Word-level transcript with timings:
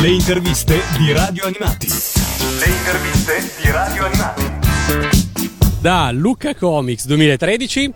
Le 0.00 0.08
interviste 0.08 0.80
di 0.96 1.12
Radio 1.12 1.44
Animati. 1.44 1.86
Le 1.86 2.72
interviste 2.72 3.52
di 3.62 3.70
Radio 3.70 4.06
Animati. 4.06 4.42
Da 5.78 6.10
Luca 6.10 6.54
Comics 6.54 7.04
2013, 7.04 7.92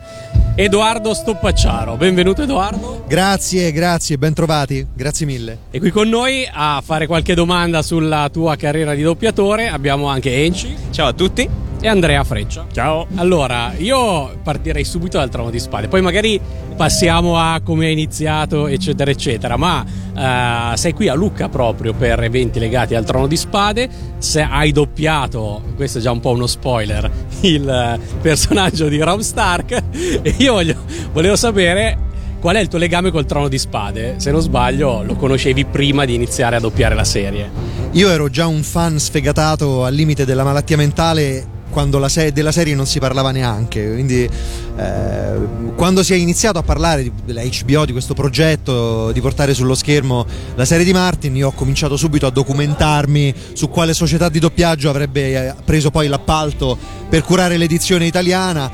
Edoardo 0.55 1.15
Stoppacciaro. 1.15 1.97
Benvenuto 1.97 2.43
Edoardo. 2.43 3.05
Grazie, 3.09 3.73
grazie, 3.73 4.19
ben 4.19 4.35
trovati, 4.35 4.87
grazie 4.95 5.25
mille. 5.25 5.59
E 5.71 5.79
qui 5.79 5.91
con 5.91 6.07
noi 6.11 6.47
a 6.53 6.83
fare 6.85 7.07
qualche 7.07 7.35
domanda 7.35 7.81
sulla 7.81 8.29
tua 8.31 8.55
carriera 8.57 8.95
di 8.95 9.01
doppiatore 9.01 9.69
abbiamo 9.69 10.07
anche 10.07 10.45
Enci. 10.45 10.77
Ciao 10.91 11.07
a 11.09 11.13
tutti. 11.15 11.49
E 11.85 11.89
Andrea 11.89 12.25
Freccia. 12.25 12.65
Ciao. 12.73 13.07
Allora, 13.17 13.75
io 13.77 14.39
partirei 14.43 14.85
subito 14.85 15.19
dal 15.19 15.29
trono 15.29 15.51
di 15.51 15.59
spade, 15.59 15.87
poi 15.87 16.01
magari 16.01 16.41
passiamo 16.75 17.37
a 17.37 17.61
come 17.63 17.85
hai 17.85 17.93
iniziato, 17.93 18.69
eccetera, 18.69 19.11
eccetera. 19.11 19.59
Ma 19.59 19.85
uh, 19.85 20.77
sei 20.77 20.95
qui 20.95 21.09
a 21.09 21.15
Lucca 21.15 21.51
proprio 21.51 21.93
per 21.93 22.23
eventi 22.23 22.59
legati 22.59 22.95
al 22.95 23.05
trono 23.05 23.27
di 23.27 23.37
spade. 23.37 23.87
Se 24.17 24.41
hai 24.41 24.73
doppiato, 24.73 25.61
questo 25.77 25.99
è 25.99 26.01
già 26.01 26.11
un 26.11 26.21
po' 26.21 26.31
uno 26.31 26.47
spoiler, 26.47 27.11
il 27.43 28.01
personaggio 28.23 28.89
di 28.89 28.99
Rob 29.03 29.21
Stark. 29.21 29.83
E 30.23 30.35
io 30.39 30.55
voglio, 30.55 30.77
volevo 31.13 31.37
sapere 31.37 31.99
qual 32.41 32.57
è 32.57 32.61
il 32.61 32.69
tuo 32.69 32.79
legame 32.79 33.11
col 33.11 33.27
trono 33.27 33.49
di 33.49 33.59
spade? 33.59 34.15
Se 34.17 34.31
non 34.31 34.41
sbaglio, 34.41 35.03
lo 35.03 35.17
conoscevi 35.17 35.67
prima 35.67 36.07
di 36.07 36.15
iniziare 36.15 36.57
a 36.57 36.61
doppiare 36.61 36.95
la 36.95 37.05
serie. 37.05 37.51
Io 37.91 38.09
ero 38.09 38.31
già 38.31 38.47
un 38.47 38.63
fan 38.63 38.99
sfegatato 38.99 39.85
al 39.85 39.93
limite 39.93 40.25
della 40.25 40.45
malattia 40.45 40.79
mentale 40.79 41.54
quando 41.71 42.07
se- 42.09 42.33
della 42.33 42.53
serie 42.53 42.75
non 42.75 42.87
si 42.87 42.99
parlava 42.99 43.31
neanche. 43.31 43.93
Quindi, 43.93 44.29
eh, 44.77 45.73
quando 45.77 46.03
si 46.03 46.13
è 46.13 46.17
iniziato 46.17 46.59
a 46.59 46.63
parlare 46.63 47.03
di, 47.03 47.13
della 47.25 47.43
HBO, 47.43 47.85
di 47.85 47.93
questo 47.93 48.15
progetto, 48.15 49.11
di 49.13 49.21
portare 49.21 49.55
sullo 49.55 49.75
schermo 49.75 50.25
la 50.55 50.65
serie 50.65 50.85
di 50.85 50.93
Martin, 50.93 51.35
io 51.37 51.49
ho 51.49 51.53
cominciato 51.53 51.97
subito 51.97 52.27
a 52.27 52.31
documentarmi 52.31 53.35
su 53.53 53.69
quale 53.69 53.95
società 53.95 54.29
di 54.29 54.39
doppiaggio 54.39 54.89
avrebbe 54.89 55.49
eh, 55.49 55.55
preso 55.65 55.91
poi 55.91 56.09
l'appalto 56.09 56.77
per 57.09 57.23
curare 57.23 57.57
l'edizione 57.57 58.07
italiana. 58.07 58.71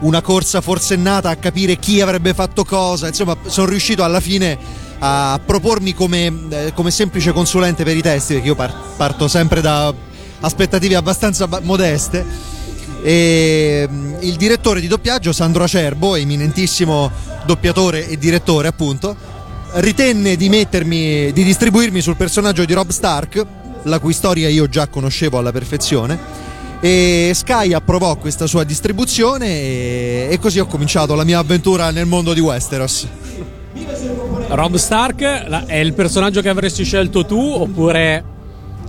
Una 0.00 0.20
corsa 0.20 0.60
forsennata 0.60 1.30
a 1.30 1.36
capire 1.36 1.76
chi 1.76 2.00
avrebbe 2.00 2.34
fatto 2.34 2.64
cosa. 2.64 3.08
Insomma, 3.08 3.36
sono 3.46 3.68
riuscito 3.68 4.02
alla 4.04 4.20
fine 4.20 4.82
a 4.98 5.40
propormi 5.44 5.92
come, 5.92 6.32
eh, 6.50 6.72
come 6.74 6.90
semplice 6.90 7.32
consulente 7.32 7.84
per 7.84 7.96
i 7.96 8.02
testi, 8.02 8.34
perché 8.34 8.48
io 8.48 8.54
par- 8.54 8.74
parto 8.96 9.28
sempre 9.28 9.60
da 9.60 9.92
aspettative 10.40 10.96
abbastanza 10.96 11.48
modeste. 11.62 12.24
E 13.02 13.86
mm, 13.88 14.14
il 14.20 14.36
direttore 14.36 14.80
di 14.80 14.86
doppiaggio 14.86 15.32
Sandro 15.32 15.64
Acerbo, 15.64 16.14
eminentissimo 16.14 17.10
doppiatore 17.44 18.08
e 18.08 18.16
direttore 18.16 18.68
appunto, 18.68 19.14
ritenne 19.74 20.36
di 20.36 20.48
mettermi, 20.48 21.32
di 21.32 21.44
distribuirmi 21.44 22.00
sul 22.00 22.16
personaggio 22.16 22.64
di 22.64 22.72
Rob 22.72 22.90
Stark, 22.90 23.44
la 23.82 23.98
cui 23.98 24.12
storia 24.12 24.48
io 24.48 24.68
già 24.68 24.86
conoscevo 24.86 25.38
alla 25.38 25.52
perfezione. 25.52 26.42
E 26.80 27.32
Sky 27.34 27.72
approvò 27.72 28.16
questa 28.16 28.46
sua 28.46 28.64
distribuzione 28.64 29.46
e, 29.46 30.28
e 30.30 30.38
così 30.38 30.58
ho 30.58 30.66
cominciato 30.66 31.14
la 31.14 31.24
mia 31.24 31.38
avventura 31.38 31.90
nel 31.90 32.06
mondo 32.06 32.34
di 32.34 32.40
Westeros. 32.40 33.06
Rob 34.48 34.76
Stark 34.76 35.22
è 35.66 35.76
il 35.76 35.94
personaggio 35.94 36.40
che 36.40 36.48
avresti 36.48 36.84
scelto 36.84 37.24
tu 37.24 37.40
oppure 37.40 38.22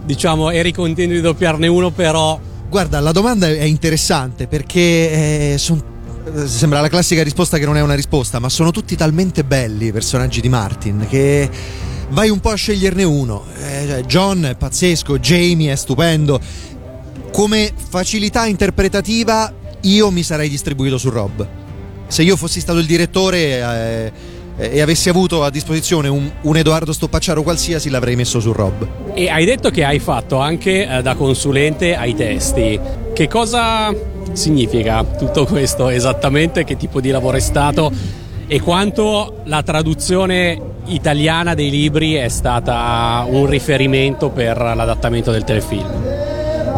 diciamo, 0.05 0.51
eri 0.51 0.71
contento 0.71 1.13
di 1.13 1.21
doppiarne 1.21 1.67
uno, 1.67 1.91
però... 1.91 2.39
Guarda, 2.69 2.99
la 2.99 3.11
domanda 3.11 3.47
è 3.47 3.63
interessante 3.63 4.47
perché 4.47 5.53
eh, 5.53 5.57
son, 5.57 5.81
eh, 6.35 6.47
sembra 6.47 6.81
la 6.81 6.89
classica 6.89 7.23
risposta 7.23 7.57
che 7.57 7.65
non 7.65 7.77
è 7.77 7.81
una 7.81 7.93
risposta, 7.93 8.39
ma 8.39 8.49
sono 8.49 8.71
tutti 8.71 8.95
talmente 8.95 9.43
belli 9.43 9.87
i 9.87 9.91
personaggi 9.91 10.41
di 10.41 10.49
Martin 10.49 11.05
che 11.09 11.49
vai 12.09 12.29
un 12.29 12.39
po' 12.39 12.49
a 12.49 12.55
sceglierne 12.55 13.03
uno. 13.03 13.45
Eh, 13.57 13.85
cioè, 13.87 14.01
John 14.01 14.43
è 14.45 14.55
pazzesco, 14.55 15.19
Jamie 15.19 15.71
è 15.71 15.75
stupendo. 15.75 16.39
Come 17.31 17.71
facilità 17.75 18.45
interpretativa 18.45 19.53
io 19.81 20.11
mi 20.11 20.23
sarei 20.23 20.49
distribuito 20.49 20.97
su 20.97 21.09
Rob. 21.09 21.47
Se 22.07 22.23
io 22.23 22.35
fossi 22.35 22.59
stato 22.59 22.79
il 22.79 22.85
direttore... 22.85 23.39
Eh, 23.39 24.33
e 24.57 24.81
avessi 24.81 25.09
avuto 25.09 25.43
a 25.43 25.49
disposizione 25.49 26.07
un, 26.07 26.29
un, 26.41 26.57
Edoardo 26.57 26.93
Stoppacciaro 26.93 27.43
qualsiasi 27.43 27.89
l'avrei 27.89 28.15
messo 28.15 28.39
su 28.39 28.51
Rob. 28.51 28.87
E 29.13 29.29
hai 29.29 29.45
detto 29.45 29.69
che 29.69 29.83
hai 29.83 29.99
fatto 29.99 30.37
anche 30.37 30.87
eh, 30.87 31.01
da 31.01 31.15
consulente 31.15 31.95
ai 31.95 32.15
testi. 32.15 32.79
Che 33.13 33.27
cosa 33.27 33.93
significa 34.31 35.03
tutto 35.03 35.45
questo 35.45 35.89
esattamente? 35.89 36.63
Che 36.63 36.77
tipo 36.77 37.01
di 37.01 37.09
lavoro 37.09 37.37
è 37.37 37.41
stato? 37.41 37.91
E 38.47 38.61
quanto 38.61 39.41
la 39.45 39.63
traduzione 39.63 40.73
italiana 40.85 41.53
dei 41.53 41.69
libri 41.69 42.13
è 42.13 42.29
stata 42.29 43.25
un 43.27 43.47
riferimento 43.47 44.29
per 44.29 44.57
l'adattamento 44.57 45.31
del 45.31 45.43
telefilm? 45.43 46.23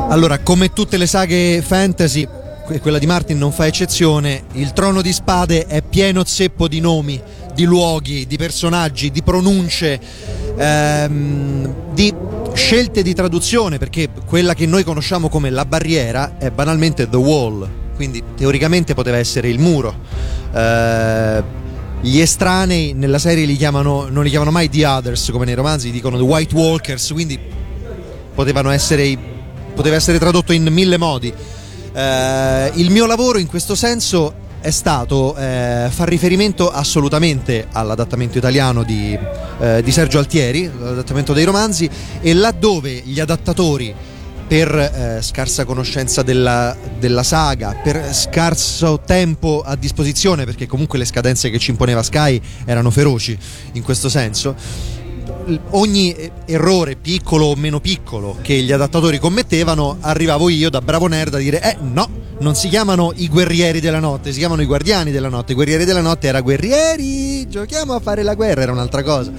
Allora, 0.09 0.39
come 0.39 0.71
tutte 0.71 0.95
le 0.95 1.05
saghe 1.05 1.61
fantasy, 1.61 2.25
quella 2.81 2.99
di 2.99 3.05
Martin 3.05 3.37
non 3.37 3.51
fa 3.51 3.67
eccezione, 3.67 4.43
il 4.53 4.71
trono 4.71 5.01
di 5.01 5.11
spade 5.11 5.65
è 5.65 5.81
pieno 5.81 6.23
zeppo 6.23 6.67
di 6.69 6.79
nomi 6.79 7.21
di 7.57 7.63
luoghi, 7.63 8.27
di 8.27 8.37
personaggi, 8.37 9.09
di 9.09 9.23
pronunce, 9.23 9.99
ehm, 10.55 11.73
di 11.91 12.13
scelte 12.53 13.01
di 13.01 13.15
traduzione, 13.15 13.79
perché 13.79 14.09
quella 14.27 14.53
che 14.53 14.67
noi 14.67 14.83
conosciamo 14.83 15.27
come 15.27 15.49
la 15.49 15.65
barriera 15.65 16.37
è 16.37 16.51
banalmente 16.51 17.09
the 17.09 17.17
wall, 17.17 17.67
quindi 17.95 18.21
teoricamente 18.35 18.93
poteva 18.93 19.17
essere 19.17 19.49
il 19.49 19.57
muro. 19.57 19.95
Eh, 20.53 21.43
gli 22.01 22.19
estranei 22.19 22.93
nella 22.93 23.17
serie 23.17 23.45
li 23.45 23.55
chiamano, 23.55 24.07
non 24.07 24.23
li 24.23 24.29
chiamano 24.29 24.51
mai 24.51 24.69
the 24.69 24.85
others 24.85 25.31
come 25.31 25.45
nei 25.45 25.55
romanzi, 25.55 25.89
dicono 25.89 26.15
the 26.17 26.23
white 26.23 26.53
walkers, 26.53 27.11
quindi 27.11 27.39
essere, 28.69 29.17
poteva 29.73 29.95
essere 29.95 30.19
tradotto 30.19 30.53
in 30.53 30.63
mille 30.65 30.97
modi. 30.97 31.33
Eh, 31.91 32.71
il 32.75 32.91
mio 32.91 33.07
lavoro 33.07 33.39
in 33.39 33.47
questo 33.47 33.73
senso 33.73 34.45
è 34.59 34.71
stato 34.71 35.35
eh, 35.35 35.87
far 35.89 36.07
riferimento 36.07 36.69
assolutamente 36.69 37.67
all'adattamento 37.71 38.37
italiano 38.37 38.83
di, 38.83 39.17
eh, 39.59 39.81
di 39.83 39.91
Sergio 39.91 40.17
Altieri, 40.19 40.69
l'adattamento 40.79 41.33
dei 41.33 41.43
romanzi, 41.43 41.89
e 42.21 42.33
laddove 42.33 43.01
gli 43.05 43.19
adattatori 43.19 43.93
per 44.47 44.73
eh, 44.73 45.19
scarsa 45.21 45.65
conoscenza 45.65 46.23
della, 46.23 46.75
della, 46.97 47.23
saga, 47.23 47.75
per 47.83 48.13
scarso 48.13 49.01
tempo 49.05 49.61
a 49.65 49.75
disposizione, 49.75 50.45
perché 50.45 50.67
comunque 50.67 50.97
le 50.97 51.05
scadenze 51.05 51.49
che 51.49 51.59
ci 51.59 51.71
imponeva 51.71 52.01
Sky 52.01 52.41
erano 52.65 52.89
feroci 52.89 53.37
in 53.73 53.83
questo 53.83 54.07
senso, 54.07 54.55
ogni 55.71 56.15
errore 56.45 56.95
piccolo 56.95 57.47
o 57.47 57.55
meno 57.55 57.79
piccolo 57.79 58.37
che 58.41 58.61
gli 58.61 58.71
adattatori 58.71 59.19
commettevano, 59.19 59.97
arrivavo 59.99 60.49
io 60.49 60.69
da 60.69 60.81
bravo 60.81 61.07
nerd 61.07 61.35
a 61.35 61.37
dire 61.37 61.61
eh 61.61 61.77
no, 61.81 62.09
non 62.39 62.55
si 62.55 62.69
chiamano 62.69 63.13
i 63.15 63.27
guerrieri 63.29 63.79
della 63.79 63.99
notte, 63.99 64.31
si 64.31 64.39
chiamano 64.39 64.61
i 64.61 64.65
guardiani 64.65 65.11
della 65.11 65.29
notte. 65.29 65.53
I 65.53 65.55
guerrieri 65.55 65.85
della 65.85 66.01
notte 66.01 66.27
era 66.27 66.41
guerrieri, 66.41 67.47
giochiamo 67.47 67.93
a 67.93 67.99
fare 67.99 68.23
la 68.23 68.35
guerra, 68.35 68.61
era 68.61 68.71
un'altra 68.71 69.03
cosa. 69.03 69.31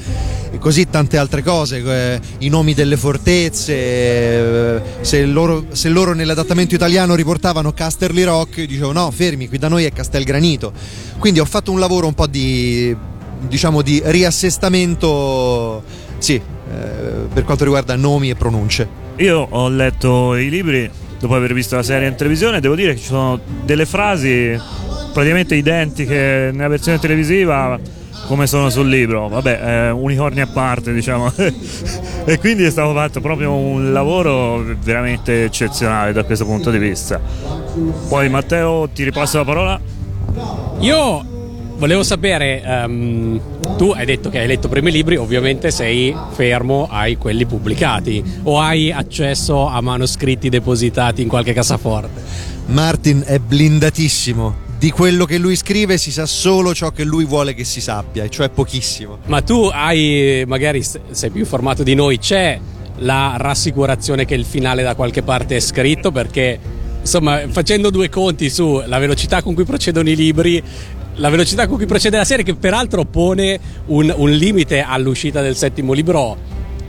E 0.51 0.59
così 0.59 0.89
tante 0.89 1.19
altre 1.19 1.43
cose, 1.43 1.83
eh, 1.85 2.21
i 2.39 2.49
nomi 2.49 2.75
delle 2.75 2.97
fortezze, 2.97 3.75
eh, 3.75 4.81
se, 5.03 5.25
loro, 5.27 5.67
se 5.73 5.89
loro 5.89 6.15
nell'adattamento 6.15 6.75
italiano 6.75 7.15
riportavano 7.15 7.73
Casterly 7.73 8.23
Rock, 8.23 8.65
dicevo 8.65 8.93
no, 8.93 9.11
fermi, 9.11 9.49
qui 9.49 9.59
da 9.59 9.69
noi 9.69 9.85
è 9.85 9.93
Castelgranito. 9.93 10.73
Quindi 11.19 11.41
ho 11.41 11.45
fatto 11.45 11.71
un 11.71 11.79
lavoro 11.79 12.07
un 12.07 12.15
po' 12.15 12.27
di 12.27 12.97
diciamo 13.41 13.83
di 13.83 14.03
riassestamento 14.05 15.83
sì, 16.19 16.35
eh, 16.35 16.43
per 17.33 17.45
quanto 17.45 17.65
riguarda 17.65 17.95
nomi 17.95 18.31
e 18.31 18.35
pronunce. 18.35 19.07
Io 19.17 19.47
ho 19.49 19.69
letto 19.69 20.37
i 20.37 20.49
libri 20.49 20.91
dopo 21.19 21.35
aver 21.35 21.53
visto 21.53 21.77
la 21.77 21.83
serie 21.83 22.09
in 22.09 22.15
televisione, 22.15 22.61
devo 22.61 22.75
dire 22.75 22.95
che 22.95 23.01
ci 23.01 23.07
sono 23.07 23.41
delle 23.65 23.87
frasi 23.87 24.59
praticamente 25.13 25.55
identiche 25.55 26.51
nella 26.53 26.69
versione 26.69 26.99
televisiva 26.99 27.79
come 28.27 28.47
sono 28.47 28.69
sul 28.69 28.89
libro, 28.89 29.29
vabbè, 29.29 29.61
eh, 29.63 29.91
unicorni 29.91 30.43
a 30.43 30.47
parte, 30.47 30.93
diciamo. 30.93 31.33
e 32.27 32.39
quindi 32.39 32.63
è 32.65 32.71
stato 32.71 32.93
fatto 32.93 33.21
proprio 33.21 33.55
un 33.55 33.91
lavoro 33.93 34.63
veramente 34.83 35.45
eccezionale 35.45 36.13
da 36.13 36.25
questo 36.25 36.45
punto 36.45 36.71
di 36.71 36.79
vista. 36.79 37.19
Poi 38.09 38.29
Matteo, 38.29 38.89
ti 38.93 39.03
ripasso 39.03 39.39
la 39.39 39.45
parola. 39.45 39.81
Io 40.81 41.38
volevo 41.79 42.03
sapere, 42.03 42.63
um, 42.67 43.41
tu 43.77 43.91
hai 43.91 44.05
detto 44.05 44.29
che 44.29 44.41
hai 44.41 44.47
letto 44.47 44.69
i 44.69 44.91
libri, 44.91 45.17
ovviamente 45.17 45.71
sei 45.71 46.15
fermo 46.31 46.89
ai 46.91 47.17
quelli 47.17 47.47
pubblicati 47.47 48.23
o 48.43 48.61
hai 48.61 48.93
accesso 48.93 49.67
a 49.67 49.81
manoscritti 49.81 50.49
depositati 50.49 51.23
in 51.23 51.29
qualche 51.29 51.53
cassaforte? 51.53 52.21
Martin 52.67 53.23
è 53.25 53.39
blindatissimo. 53.39 54.67
Di 54.79 54.91
quello 54.91 55.25
che 55.25 55.39
lui 55.39 55.57
scrive 55.57 55.99
si 55.99 56.13
sa 56.13 56.25
solo 56.25 56.73
ciò 56.73 56.91
che 56.91 57.03
lui 57.03 57.25
vuole 57.25 57.53
che 57.53 57.65
si 57.65 57.81
sappia, 57.81 58.23
e 58.23 58.29
cioè 58.29 58.49
pochissimo. 58.49 59.19
Ma 59.27 59.41
tu 59.43 59.69
hai, 59.73 60.45
magari 60.47 60.83
sei 60.83 61.31
più 61.31 61.41
informato 61.41 61.83
di 61.83 61.95
noi, 61.95 62.19
c'è 62.19 62.61
la 62.99 63.35
rassicurazione 63.37 64.25
che 64.25 64.35
il 64.35 64.45
finale 64.45 64.83
da 64.83 64.95
qualche 64.95 65.23
parte 65.23 65.57
è 65.57 65.61
scritto 65.61 66.13
perché 66.13 66.59
insomma 67.01 67.41
facendo 67.49 67.91
due 67.91 68.09
conti 68.09 68.51
sulla 68.51 68.99
velocità 68.99 69.41
con 69.43 69.55
cui 69.55 69.65
procedono 69.65 70.11
i 70.11 70.17
libri 70.17 70.63
la 71.19 71.29
velocità 71.29 71.67
con 71.67 71.77
cui 71.77 71.87
procede 71.87 72.17
la 72.17 72.25
serie, 72.25 72.45
che 72.45 72.55
peraltro 72.55 73.05
pone 73.05 73.59
un, 73.87 74.13
un 74.17 74.31
limite 74.31 74.81
all'uscita 74.81 75.41
del 75.41 75.57
settimo 75.57 75.93
libro 75.93 76.37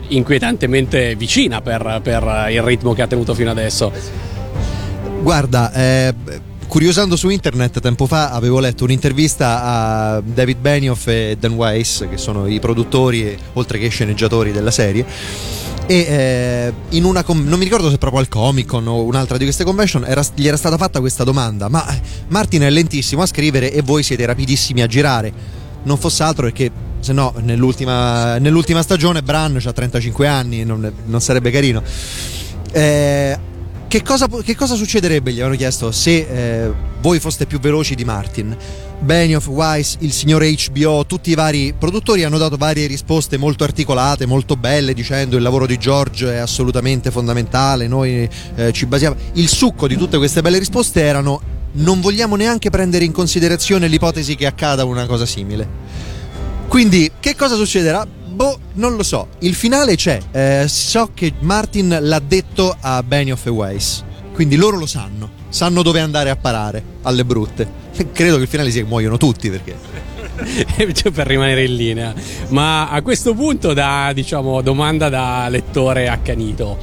inquietantemente 0.09 1.15
vicina 1.15 1.61
per, 1.61 1.99
per 2.01 2.47
il 2.49 2.61
ritmo 2.61 2.93
che 2.93 3.01
ha 3.01 3.07
tenuto 3.07 3.33
fino 3.33 3.51
adesso. 3.51 3.91
Guarda, 5.21 5.71
eh, 5.73 6.13
curiosando 6.67 7.15
su 7.15 7.29
internet 7.29 7.79
tempo 7.79 8.05
fa 8.05 8.31
avevo 8.31 8.59
letto 8.59 8.83
un'intervista 8.85 9.63
a 9.63 10.21
David 10.21 10.57
Benioff 10.59 11.07
e 11.07 11.35
Dan 11.39 11.53
Weiss, 11.53 12.07
che 12.07 12.17
sono 12.17 12.47
i 12.47 12.59
produttori 12.59 13.37
oltre 13.53 13.77
che 13.77 13.89
sceneggiatori 13.89 14.51
della 14.51 14.71
serie. 14.71 15.05
E 15.89 15.95
eh, 15.95 16.73
in 16.89 17.03
una 17.03 17.23
com- 17.23 17.47
non 17.47 17.57
mi 17.57 17.63
ricordo 17.63 17.89
se 17.89 17.97
proprio 17.97 18.19
al 18.19 18.27
Comic 18.27 18.67
Con 18.67 18.85
o 18.85 19.01
un'altra 19.05 19.37
di 19.37 19.43
queste 19.43 19.63
convention 19.63 20.05
era, 20.05 20.23
gli 20.35 20.45
era 20.45 20.55
stata 20.55 20.77
fatta 20.77 20.99
questa 20.99 21.23
domanda: 21.23 21.67
Ma 21.67 21.83
eh, 21.91 21.99
Martin 22.27 22.61
è 22.61 22.69
lentissimo 22.69 23.23
a 23.23 23.25
scrivere 23.25 23.73
e 23.73 23.81
voi 23.81 24.03
siete 24.03 24.23
rapidissimi 24.27 24.83
a 24.83 24.85
girare? 24.85 25.33
Non 25.81 25.97
fosse 25.97 26.21
altro 26.21 26.43
perché 26.43 26.69
se 26.99 27.11
no 27.11 27.33
nell'ultima, 27.41 28.37
nell'ultima 28.37 28.83
stagione 28.83 29.23
Bran 29.23 29.59
ha 29.63 29.73
35 29.73 30.27
anni, 30.27 30.63
non, 30.63 30.93
non 31.05 31.21
sarebbe 31.21 31.49
carino. 31.49 31.81
Eh, 32.71 33.39
che 33.87 34.03
cosa, 34.03 34.27
che 34.43 34.55
cosa, 34.55 34.75
succederebbe, 34.75 35.31
gli 35.31 35.39
avevano 35.39 35.55
chiesto, 35.55 35.91
se 35.91 36.17
eh, 36.17 36.71
voi 37.01 37.19
foste 37.19 37.47
più 37.47 37.59
veloci 37.59 37.95
di 37.95 38.05
Martin? 38.05 38.55
Benioff, 39.01 39.47
Weiss, 39.47 39.95
il 39.99 40.11
signore 40.11 40.53
HBO, 40.53 41.05
tutti 41.05 41.31
i 41.31 41.33
vari 41.33 41.73
produttori 41.77 42.25
hanno 42.25 42.37
dato 42.37 42.57
varie 42.57 42.85
risposte 42.85 43.37
molto 43.37 43.63
articolate, 43.63 44.25
molto 44.25 44.57
belle, 44.57 44.93
dicendo 44.93 45.37
il 45.37 45.41
lavoro 45.41 45.65
di 45.65 45.77
George 45.77 46.33
è 46.33 46.37
assolutamente 46.37 47.09
fondamentale, 47.09 47.87
noi 47.87 48.29
eh, 48.55 48.71
ci 48.73 48.85
basiamo... 48.85 49.15
Il 49.33 49.47
succo 49.47 49.87
di 49.87 49.95
tutte 49.95 50.17
queste 50.17 50.41
belle 50.41 50.59
risposte 50.59 51.01
erano 51.01 51.41
non 51.71 52.01
vogliamo 52.01 52.35
neanche 52.35 52.69
prendere 52.69 53.05
in 53.05 53.13
considerazione 53.13 53.87
l'ipotesi 53.87 54.35
che 54.35 54.45
accada 54.45 54.83
una 54.83 55.05
cosa 55.05 55.25
simile. 55.25 55.67
Quindi, 56.67 57.09
che 57.19 57.35
cosa 57.35 57.55
succederà? 57.55 58.05
Boh, 58.05 58.59
non 58.73 58.95
lo 58.95 59.03
so. 59.03 59.29
Il 59.39 59.55
finale 59.55 59.95
c'è. 59.95 60.19
Eh, 60.31 60.65
so 60.67 61.11
che 61.13 61.33
Martin 61.39 61.97
l'ha 62.01 62.19
detto 62.19 62.75
a 62.79 63.01
Benioff 63.01 63.45
e 63.45 63.49
Weiss. 63.49 64.03
Quindi 64.33 64.57
loro 64.57 64.77
lo 64.77 64.85
sanno. 64.85 65.37
Sanno 65.49 65.83
dove 65.83 66.01
andare 66.01 66.29
a 66.29 66.35
parare 66.35 66.83
alle 67.03 67.23
brutte. 67.23 67.78
Credo 68.11 68.35
che 68.37 68.43
il 68.43 68.47
finale 68.47 68.71
sia 68.71 68.81
che 68.81 68.87
muoiono 68.87 69.17
tutti 69.17 69.49
perché. 69.49 69.75
cioè 70.93 71.11
per 71.11 71.27
rimanere 71.27 71.65
in 71.65 71.75
linea. 71.75 72.13
Ma 72.49 72.89
a 72.89 73.01
questo 73.01 73.33
punto, 73.33 73.73
da 73.73 74.11
diciamo, 74.13 74.61
domanda 74.61 75.09
da 75.09 75.47
lettore 75.49 76.07
accanito. 76.07 76.77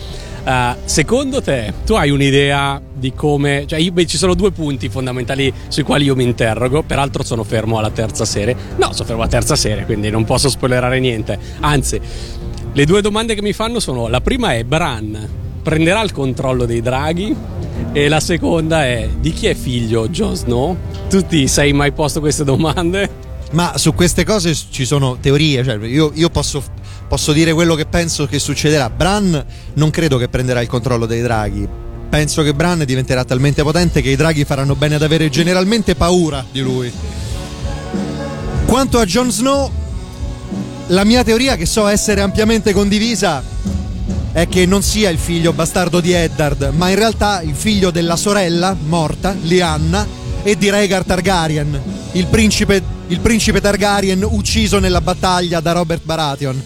Uh, 0.45 0.77
secondo 0.85 1.43
te, 1.43 1.73
tu 1.85 1.95
hai 1.95 2.11
un'idea 2.11 2.81
di 2.93 3.13
come. 3.13 3.65
Cioè, 3.67 3.81
io, 3.81 3.93
beh, 3.93 4.07
ci 4.07 4.17
sono 4.17 4.35
due 4.35 4.53
punti 4.53 4.89
fondamentali 4.89 5.53
sui 5.69 5.83
quali 5.83 6.05
io 6.05 6.15
mi 6.15 6.23
interrogo. 6.23 6.83
Peraltro, 6.83 7.25
sono 7.25 7.43
fermo 7.43 7.79
alla 7.79 7.91
terza 7.91 8.25
serie. 8.25 8.55
No, 8.77 8.93
sono 8.93 9.07
fermo 9.07 9.23
alla 9.23 9.31
terza 9.31 9.57
serie, 9.57 9.85
quindi 9.85 10.11
non 10.11 10.25
posso 10.25 10.49
spoilerare 10.49 11.01
niente. 11.01 11.39
Anzi, 11.61 12.01
le 12.73 12.85
due 12.85 13.01
domande 13.01 13.35
che 13.35 13.43
mi 13.43 13.53
fanno 13.53 13.81
sono: 13.81 14.07
la 14.07 14.21
prima 14.21 14.55
è 14.55 14.63
Bran 14.63 15.45
prenderà 15.67 16.01
il 16.03 16.13
controllo 16.13 16.65
dei 16.65 16.81
draghi? 16.81 17.35
E 17.93 18.09
la 18.09 18.21
seconda 18.21 18.85
è: 18.85 19.09
di 19.21 19.33
chi 19.33 19.47
è 19.47 19.55
figlio 19.55 20.09
Jon 20.09 20.37
Snow? 20.37 20.77
Tu 21.09 21.25
ti 21.27 21.47
sei 21.49 21.73
mai 21.73 21.93
posto 21.93 22.21
queste 22.21 22.45
domande? 22.45 23.25
Ma 23.53 23.79
su 23.79 23.95
queste 23.95 24.25
cose 24.25 24.55
ci 24.55 24.85
sono 24.85 25.19
teorie, 25.21 25.63
cioè 25.65 25.77
io, 25.87 26.11
io 26.15 26.31
posso 26.31 26.63
posso 27.09 27.33
dire 27.33 27.53
quello 27.53 27.75
che 27.75 27.87
penso 27.87 28.27
che 28.27 28.39
succederà. 28.39 28.91
Bran 28.91 29.45
non 29.75 29.91
credo 29.91 30.19
che 30.19 30.29
prenderà 30.29 30.61
il 30.61 30.69
controllo 30.69 31.07
dei 31.07 31.23
draghi. 31.23 31.69
Penso 32.09 32.43
che 32.43 32.55
Bran 32.55 32.85
diventerà 32.85 33.25
talmente 33.25 33.63
potente 33.63 34.01
che 34.01 34.11
i 34.11 34.17
draghi 34.17 34.45
faranno 34.45 34.75
bene 34.75 34.95
ad 34.95 35.03
avere 35.03 35.29
generalmente 35.29 35.95
paura 35.95 36.45
di 36.51 36.61
lui. 36.61 36.93
Quanto 38.65 38.99
a 38.99 39.05
Jon 39.05 39.31
Snow, 39.31 39.71
la 40.89 41.05
mia 41.05 41.23
teoria, 41.25 41.57
che 41.57 41.67
so 41.67 41.87
essere 41.87 42.21
ampiamente 42.21 42.73
condivisa, 42.73 43.43
è 44.37 44.49
che 44.49 44.67
non 44.67 44.83
sia 44.83 45.09
il 45.09 45.17
figlio 45.17 45.55
bastardo 45.55 45.99
di 45.99 46.13
Eddard, 46.13 46.71
ma 46.75 46.91
in 46.91 46.97
realtà 46.97 47.41
il 47.41 47.55
figlio 47.55 47.91
della 47.91 48.17
sorella 48.17 48.77
morta, 48.79 49.35
Lianna, 49.41 50.07
e 50.43 50.59
di 50.59 50.69
Rhaegar 50.69 51.07
Targaryen, 51.07 51.81
il 52.13 52.27
principe, 52.27 52.83
il 53.07 53.21
principe 53.21 53.63
Targaryen 53.63 54.23
ucciso 54.23 54.79
nella 54.79 55.01
battaglia 55.01 55.61
da 55.61 55.73
Robert 55.73 56.05
Baratheon. 56.05 56.63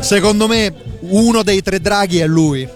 Secondo 0.00 0.48
me 0.48 0.74
uno 1.02 1.44
dei 1.44 1.62
tre 1.62 1.78
draghi 1.78 2.18
è 2.18 2.26
lui. 2.26 2.68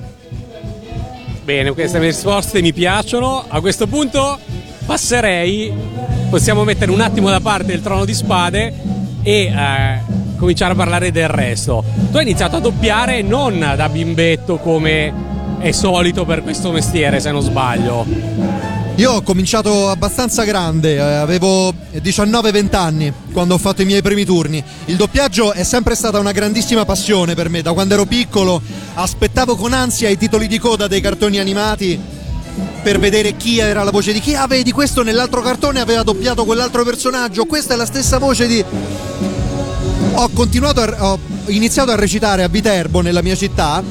Bene, 1.42 1.72
queste 1.72 1.98
risposte 1.98 2.62
mi 2.62 2.72
piacciono. 2.72 3.44
A 3.48 3.60
questo 3.60 3.88
punto 3.88 4.38
passerei, 4.86 5.72
possiamo 6.30 6.62
mettere 6.62 6.92
un 6.92 7.00
attimo 7.00 7.30
da 7.30 7.40
parte 7.40 7.72
il 7.72 7.82
trono 7.82 8.04
di 8.04 8.14
spade 8.14 8.72
e 9.24 9.52
eh, 9.52 10.13
cominciare 10.36 10.72
a 10.72 10.76
parlare 10.76 11.10
del 11.10 11.28
resto. 11.28 11.84
Tu 12.10 12.16
hai 12.16 12.22
iniziato 12.22 12.56
a 12.56 12.60
doppiare 12.60 13.22
non 13.22 13.58
da 13.76 13.88
bimbetto 13.88 14.58
come 14.58 15.12
è 15.58 15.70
solito 15.72 16.24
per 16.24 16.42
questo 16.42 16.70
mestiere, 16.72 17.20
se 17.20 17.30
non 17.30 17.40
sbaglio. 17.40 18.04
Io 18.96 19.10
ho 19.10 19.22
cominciato 19.22 19.90
abbastanza 19.90 20.44
grande, 20.44 20.94
eh, 20.94 21.00
avevo 21.00 21.74
19-20 21.94 22.76
anni 22.76 23.12
quando 23.32 23.54
ho 23.54 23.58
fatto 23.58 23.82
i 23.82 23.84
miei 23.84 24.02
primi 24.02 24.24
turni. 24.24 24.62
Il 24.84 24.94
doppiaggio 24.94 25.52
è 25.52 25.64
sempre 25.64 25.96
stata 25.96 26.20
una 26.20 26.30
grandissima 26.30 26.84
passione 26.84 27.34
per 27.34 27.48
me, 27.48 27.60
da 27.60 27.72
quando 27.72 27.94
ero 27.94 28.04
piccolo 28.04 28.62
aspettavo 28.94 29.56
con 29.56 29.72
ansia 29.72 30.08
i 30.10 30.16
titoli 30.16 30.46
di 30.46 30.58
coda 30.58 30.86
dei 30.86 31.00
cartoni 31.00 31.40
animati 31.40 31.98
per 32.84 33.00
vedere 33.00 33.34
chi 33.36 33.58
era 33.58 33.82
la 33.82 33.90
voce 33.90 34.12
di 34.12 34.20
chi. 34.20 34.36
Ah, 34.36 34.46
vedi, 34.46 34.70
questo 34.70 35.02
nell'altro 35.02 35.40
cartone 35.40 35.80
aveva 35.80 36.04
doppiato 36.04 36.44
quell'altro 36.44 36.84
personaggio, 36.84 37.46
questa 37.46 37.74
è 37.74 37.76
la 37.76 37.86
stessa 37.86 38.18
voce 38.18 38.46
di... 38.46 38.64
Ho 40.16 40.28
continuato, 40.28 40.80
a... 40.80 41.12
ho 41.12 41.18
iniziato 41.46 41.90
a 41.90 41.96
recitare 41.96 42.44
a 42.44 42.48
Viterbo 42.48 43.00
nella 43.00 43.20
mia 43.20 43.34
città 43.34 43.82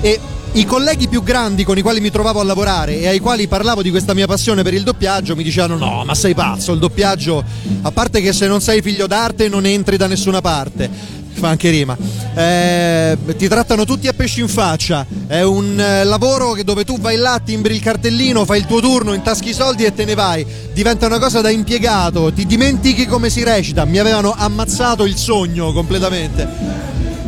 e 0.00 0.20
i 0.52 0.64
colleghi 0.66 1.08
più 1.08 1.22
grandi 1.22 1.64
con 1.64 1.76
i 1.78 1.82
quali 1.82 2.00
mi 2.00 2.10
trovavo 2.10 2.38
a 2.38 2.44
lavorare 2.44 3.00
e 3.00 3.08
ai 3.08 3.18
quali 3.18 3.48
parlavo 3.48 3.82
di 3.82 3.90
questa 3.90 4.14
mia 4.14 4.26
passione 4.26 4.62
per 4.62 4.72
il 4.72 4.84
doppiaggio 4.84 5.34
mi 5.34 5.42
dicevano 5.42 5.76
no 5.76 6.04
ma 6.04 6.14
sei 6.14 6.32
pazzo 6.32 6.72
il 6.72 6.78
doppiaggio 6.78 7.42
a 7.82 7.90
parte 7.90 8.20
che 8.20 8.32
se 8.32 8.46
non 8.46 8.60
sei 8.60 8.80
figlio 8.80 9.08
d'arte 9.08 9.48
non 9.48 9.66
entri 9.66 9.96
da 9.96 10.06
nessuna 10.06 10.40
parte 10.40 10.88
fa 11.34 11.48
anche 11.48 11.70
rima. 11.70 11.96
Eh, 12.34 13.16
ti 13.36 13.48
trattano 13.48 13.84
tutti 13.84 14.08
a 14.08 14.12
pesci 14.12 14.40
in 14.40 14.48
faccia. 14.48 15.06
È 15.26 15.42
un 15.42 15.78
eh, 15.78 16.04
lavoro 16.04 16.56
dove 16.62 16.84
tu 16.84 16.98
vai 16.98 17.16
là 17.16 17.40
timbri 17.44 17.74
il 17.74 17.80
cartellino 17.80 18.44
fai 18.44 18.60
il 18.60 18.66
tuo 18.66 18.80
turno 18.80 19.12
intaschi 19.12 19.50
i 19.50 19.54
soldi 19.54 19.84
e 19.84 19.94
te 19.94 20.04
ne 20.04 20.14
vai. 20.14 20.46
Diventa 20.72 21.06
una 21.06 21.18
cosa 21.18 21.40
da 21.40 21.50
impiegato. 21.50 22.32
Ti 22.32 22.46
dimentichi 22.46 23.06
come 23.06 23.30
si 23.30 23.42
recita. 23.42 23.84
Mi 23.84 23.98
avevano 23.98 24.34
ammazzato 24.36 25.04
il 25.04 25.16
sogno 25.16 25.72
completamente. 25.72 26.82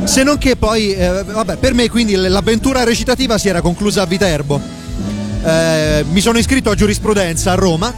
Se 0.05 0.23
non 0.23 0.39
che 0.39 0.57
poi, 0.57 0.93
eh, 0.95 1.25
vabbè, 1.25 1.57
per 1.57 1.75
me 1.75 1.89
quindi 1.89 2.15
l'avventura 2.15 2.85
recitativa 2.85 3.39
si 3.39 3.49
era 3.49 3.61
conclusa 3.61 4.03
a 4.03 4.07
Viterbo. 4.07 4.61
Eh, 5.43 6.05
mi 6.11 6.21
sono 6.21 6.39
iscritto 6.39 6.71
a 6.71 6.75
giurisprudenza 6.75 7.53
a 7.53 7.55
Roma, 7.55 7.93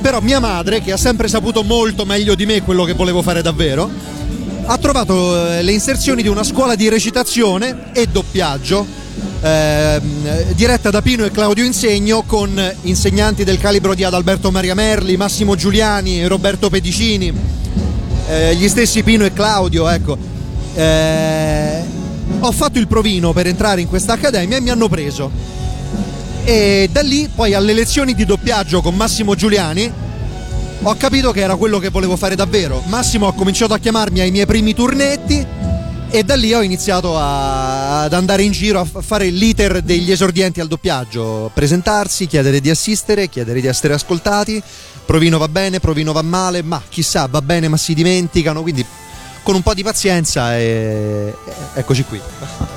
però 0.00 0.20
mia 0.20 0.40
madre, 0.40 0.80
che 0.82 0.92
ha 0.92 0.96
sempre 0.96 1.28
saputo 1.28 1.62
molto 1.62 2.04
meglio 2.04 2.34
di 2.34 2.46
me 2.46 2.62
quello 2.62 2.84
che 2.84 2.94
volevo 2.94 3.22
fare 3.22 3.42
davvero, 3.42 3.88
ha 4.66 4.78
trovato 4.78 5.48
eh, 5.50 5.62
le 5.62 5.72
inserzioni 5.72 6.22
di 6.22 6.28
una 6.28 6.42
scuola 6.42 6.74
di 6.74 6.88
recitazione 6.88 7.92
e 7.92 8.06
doppiaggio 8.06 8.86
eh, 9.42 10.00
diretta 10.54 10.90
da 10.90 11.02
Pino 11.02 11.24
e 11.24 11.30
Claudio 11.30 11.64
Insegno 11.64 12.22
con 12.22 12.58
insegnanti 12.82 13.44
del 13.44 13.58
calibro 13.58 13.94
di 13.94 14.04
Adalberto 14.04 14.50
Maria 14.50 14.74
Merli, 14.74 15.16
Massimo 15.16 15.54
Giuliani 15.54 16.26
Roberto 16.26 16.70
Pedicini, 16.70 17.32
eh, 18.26 18.54
gli 18.56 18.68
stessi 18.68 19.02
Pino 19.02 19.24
e 19.24 19.32
Claudio, 19.32 19.88
ecco 19.88 20.16
eh, 20.74 21.82
ho 22.40 22.52
fatto 22.52 22.78
il 22.78 22.88
provino 22.88 23.32
per 23.32 23.46
entrare 23.46 23.82
in 23.82 23.88
questa 23.88 24.14
accademia 24.14 24.56
e 24.56 24.60
mi 24.60 24.70
hanno 24.70 24.88
preso. 24.88 25.30
E 26.44 26.88
da 26.90 27.00
lì 27.00 27.28
poi 27.34 27.54
alle 27.54 27.72
lezioni 27.72 28.14
di 28.14 28.24
doppiaggio 28.24 28.82
con 28.82 28.94
Massimo 28.94 29.34
Giuliani 29.34 30.03
ho 30.86 30.94
capito 30.96 31.32
che 31.32 31.40
era 31.40 31.56
quello 31.56 31.78
che 31.78 31.88
volevo 31.88 32.14
fare 32.16 32.34
davvero. 32.34 32.82
Massimo 32.86 33.26
ha 33.26 33.32
cominciato 33.32 33.72
a 33.72 33.78
chiamarmi 33.78 34.20
ai 34.20 34.30
miei 34.30 34.44
primi 34.44 34.74
turnetti 34.74 35.46
e 36.10 36.22
da 36.24 36.36
lì 36.36 36.52
ho 36.52 36.60
iniziato 36.60 37.16
a, 37.16 38.02
ad 38.02 38.12
andare 38.12 38.42
in 38.42 38.52
giro 38.52 38.80
a 38.80 38.84
fare 38.84 39.30
l'iter 39.30 39.80
degli 39.80 40.12
esordienti 40.12 40.60
al 40.60 40.68
doppiaggio, 40.68 41.50
presentarsi, 41.54 42.26
chiedere 42.26 42.60
di 42.60 42.68
assistere, 42.68 43.30
chiedere 43.30 43.62
di 43.62 43.66
essere 43.66 43.94
ascoltati. 43.94 44.62
Provino 45.06 45.38
va 45.38 45.48
bene, 45.48 45.80
provino 45.80 46.12
va 46.12 46.22
male, 46.22 46.62
ma 46.62 46.82
chissà, 46.86 47.26
va 47.30 47.40
bene, 47.40 47.68
ma 47.68 47.78
si 47.78 47.94
dimenticano, 47.94 48.60
quindi 48.60 48.84
con 49.42 49.54
un 49.54 49.62
po' 49.62 49.72
di 49.72 49.82
pazienza 49.82 50.56
e 50.56 51.34
eccoci 51.74 52.04
qui. 52.04 52.20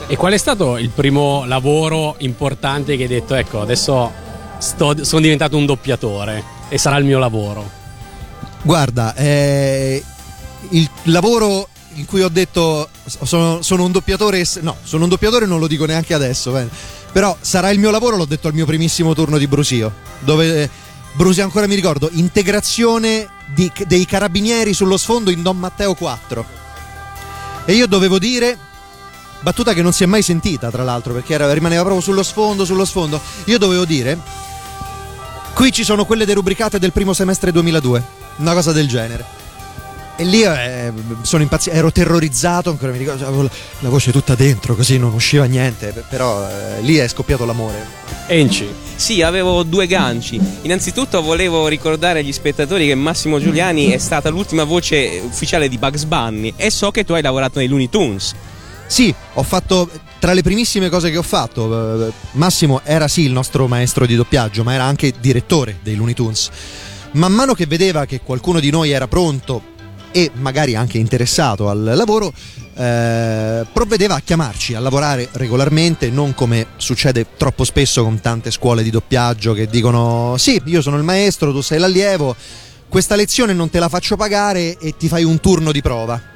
E 0.07 0.15
qual 0.15 0.31
è 0.31 0.37
stato 0.37 0.77
il 0.77 0.89
primo 0.89 1.43
lavoro 1.45 2.15
importante 2.19 2.95
che 2.95 3.03
hai 3.03 3.09
detto, 3.09 3.35
ecco, 3.35 3.59
adesso 3.59 4.11
sto, 4.59 5.03
sono 5.03 5.21
diventato 5.21 5.57
un 5.57 5.65
doppiatore 5.65 6.43
e 6.69 6.77
sarà 6.77 6.97
il 6.97 7.05
mio 7.05 7.19
lavoro? 7.19 7.76
Guarda, 8.67 9.15
eh, 9.15 10.03
il 10.71 10.89
lavoro 11.03 11.69
in 11.93 12.05
cui 12.05 12.21
ho 12.21 12.27
detto 12.27 12.89
sono, 13.05 13.61
sono, 13.61 13.85
un 13.85 13.93
doppiatore, 13.93 14.45
no, 14.59 14.75
sono 14.83 15.03
un 15.03 15.09
doppiatore 15.09 15.45
non 15.45 15.59
lo 15.59 15.67
dico 15.67 15.85
neanche 15.85 16.13
adesso, 16.13 16.51
bene. 16.51 16.69
però 17.13 17.37
sarà 17.39 17.69
il 17.69 17.79
mio 17.79 17.91
lavoro, 17.91 18.17
l'ho 18.17 18.25
detto 18.25 18.49
al 18.49 18.53
mio 18.53 18.65
primissimo 18.65 19.13
turno 19.13 19.37
di 19.37 19.47
Brusio, 19.47 19.93
dove 20.19 20.69
Brusio 21.13 21.45
ancora 21.45 21.65
mi 21.65 21.75
ricordo, 21.75 22.09
integrazione 22.11 23.29
di, 23.55 23.71
dei 23.87 24.05
carabinieri 24.05 24.73
sullo 24.73 24.97
sfondo 24.97 25.31
in 25.31 25.43
Don 25.43 25.57
Matteo 25.57 25.93
4 25.93 26.45
e 27.63 27.71
io 27.71 27.87
dovevo 27.87 28.19
dire 28.19 28.57
battuta 29.39 29.71
che 29.71 29.81
non 29.81 29.93
si 29.93 30.03
è 30.03 30.07
mai 30.07 30.23
sentita, 30.23 30.69
tra 30.69 30.83
l'altro, 30.83 31.13
perché 31.13 31.35
era, 31.35 31.53
rimaneva 31.53 31.83
proprio 31.83 32.01
sullo 32.01 32.21
sfondo, 32.21 32.65
sullo 32.65 32.83
sfondo. 32.83 33.21
Io 33.45 33.57
dovevo 33.57 33.85
dire, 33.85 34.19
qui 35.53 35.71
ci 35.71 35.85
sono 35.85 36.03
quelle 36.03 36.25
derubricate 36.25 36.79
del 36.79 36.91
primo 36.91 37.13
semestre 37.13 37.53
2002, 37.53 38.16
una 38.37 38.53
cosa 38.53 38.71
del 38.71 38.87
genere. 38.87 39.35
E 40.19 40.23
lì 40.23 40.41
eh, 40.41 40.91
sono 41.21 41.43
impazzito, 41.43 41.75
ero 41.75 41.91
terrorizzato, 41.91 42.71
ancora 42.71 42.91
mi 42.91 42.97
ricordo, 42.97 43.27
avevo 43.27 43.47
la 43.79 43.89
voce 43.89 44.11
tutta 44.11 44.33
dentro, 44.33 44.75
così 44.75 44.97
non 44.97 45.13
usciva 45.13 45.45
niente, 45.45 45.93
però 46.09 46.43
eh, 46.43 46.81
lì 46.81 46.95
è 46.95 47.07
scoppiato 47.07 47.45
l'amore. 47.45 47.85
Enci. 48.25 48.67
Sì, 48.95 49.21
avevo 49.21 49.61
due 49.61 49.85
ganci. 49.85 50.41
Innanzitutto 50.63 51.21
volevo 51.21 51.67
ricordare 51.67 52.19
agli 52.19 52.31
spettatori 52.31 52.87
che 52.87 52.95
Massimo 52.95 53.39
Giuliani 53.39 53.91
è 53.91 53.99
stata 53.99 54.29
l'ultima 54.29 54.63
voce 54.63 55.21
ufficiale 55.23 55.69
di 55.69 55.77
Bugs 55.77 56.05
Bunny 56.05 56.51
e 56.55 56.71
so 56.71 56.89
che 56.89 57.05
tu 57.05 57.13
hai 57.13 57.21
lavorato 57.21 57.59
nei 57.59 57.67
Looney 57.67 57.87
Tunes. 57.87 58.33
Sì, 58.87 59.13
ho 59.33 59.43
fatto 59.43 59.87
tra 60.17 60.33
le 60.33 60.41
primissime 60.41 60.89
cose 60.89 61.11
che 61.11 61.17
ho 61.17 61.21
fatto. 61.21 62.11
Massimo 62.31 62.81
era 62.83 63.07
sì 63.07 63.21
il 63.21 63.31
nostro 63.31 63.67
maestro 63.67 64.07
di 64.07 64.15
doppiaggio, 64.15 64.63
ma 64.63 64.73
era 64.73 64.85
anche 64.85 65.13
direttore 65.19 65.77
dei 65.83 65.93
Looney 65.93 66.15
Tunes. 66.15 66.49
Man 67.11 67.33
mano 67.33 67.53
che 67.53 67.65
vedeva 67.65 68.05
che 68.05 68.21
qualcuno 68.21 68.59
di 68.59 68.69
noi 68.69 68.91
era 68.91 69.07
pronto 69.07 69.75
e 70.11 70.31
magari 70.33 70.75
anche 70.75 70.97
interessato 70.97 71.69
al 71.69 71.83
lavoro, 71.95 72.33
eh, 72.75 73.65
provvedeva 73.71 74.15
a 74.15 74.19
chiamarci 74.19 74.73
a 74.73 74.79
lavorare 74.79 75.29
regolarmente, 75.33 76.09
non 76.09 76.33
come 76.33 76.67
succede 76.77 77.25
troppo 77.37 77.63
spesso 77.63 78.03
con 78.03 78.19
tante 78.19 78.51
scuole 78.51 78.83
di 78.83 78.89
doppiaggio 78.89 79.53
che 79.53 79.67
dicono 79.67 80.35
sì, 80.37 80.61
io 80.65 80.81
sono 80.81 80.97
il 80.97 81.03
maestro, 81.03 81.51
tu 81.51 81.61
sei 81.61 81.79
l'allievo, 81.79 82.35
questa 82.89 83.15
lezione 83.15 83.53
non 83.53 83.69
te 83.69 83.79
la 83.79 83.89
faccio 83.89 84.15
pagare 84.15 84.77
e 84.77 84.95
ti 84.97 85.07
fai 85.07 85.23
un 85.23 85.39
turno 85.39 85.71
di 85.71 85.81
prova. 85.81 86.35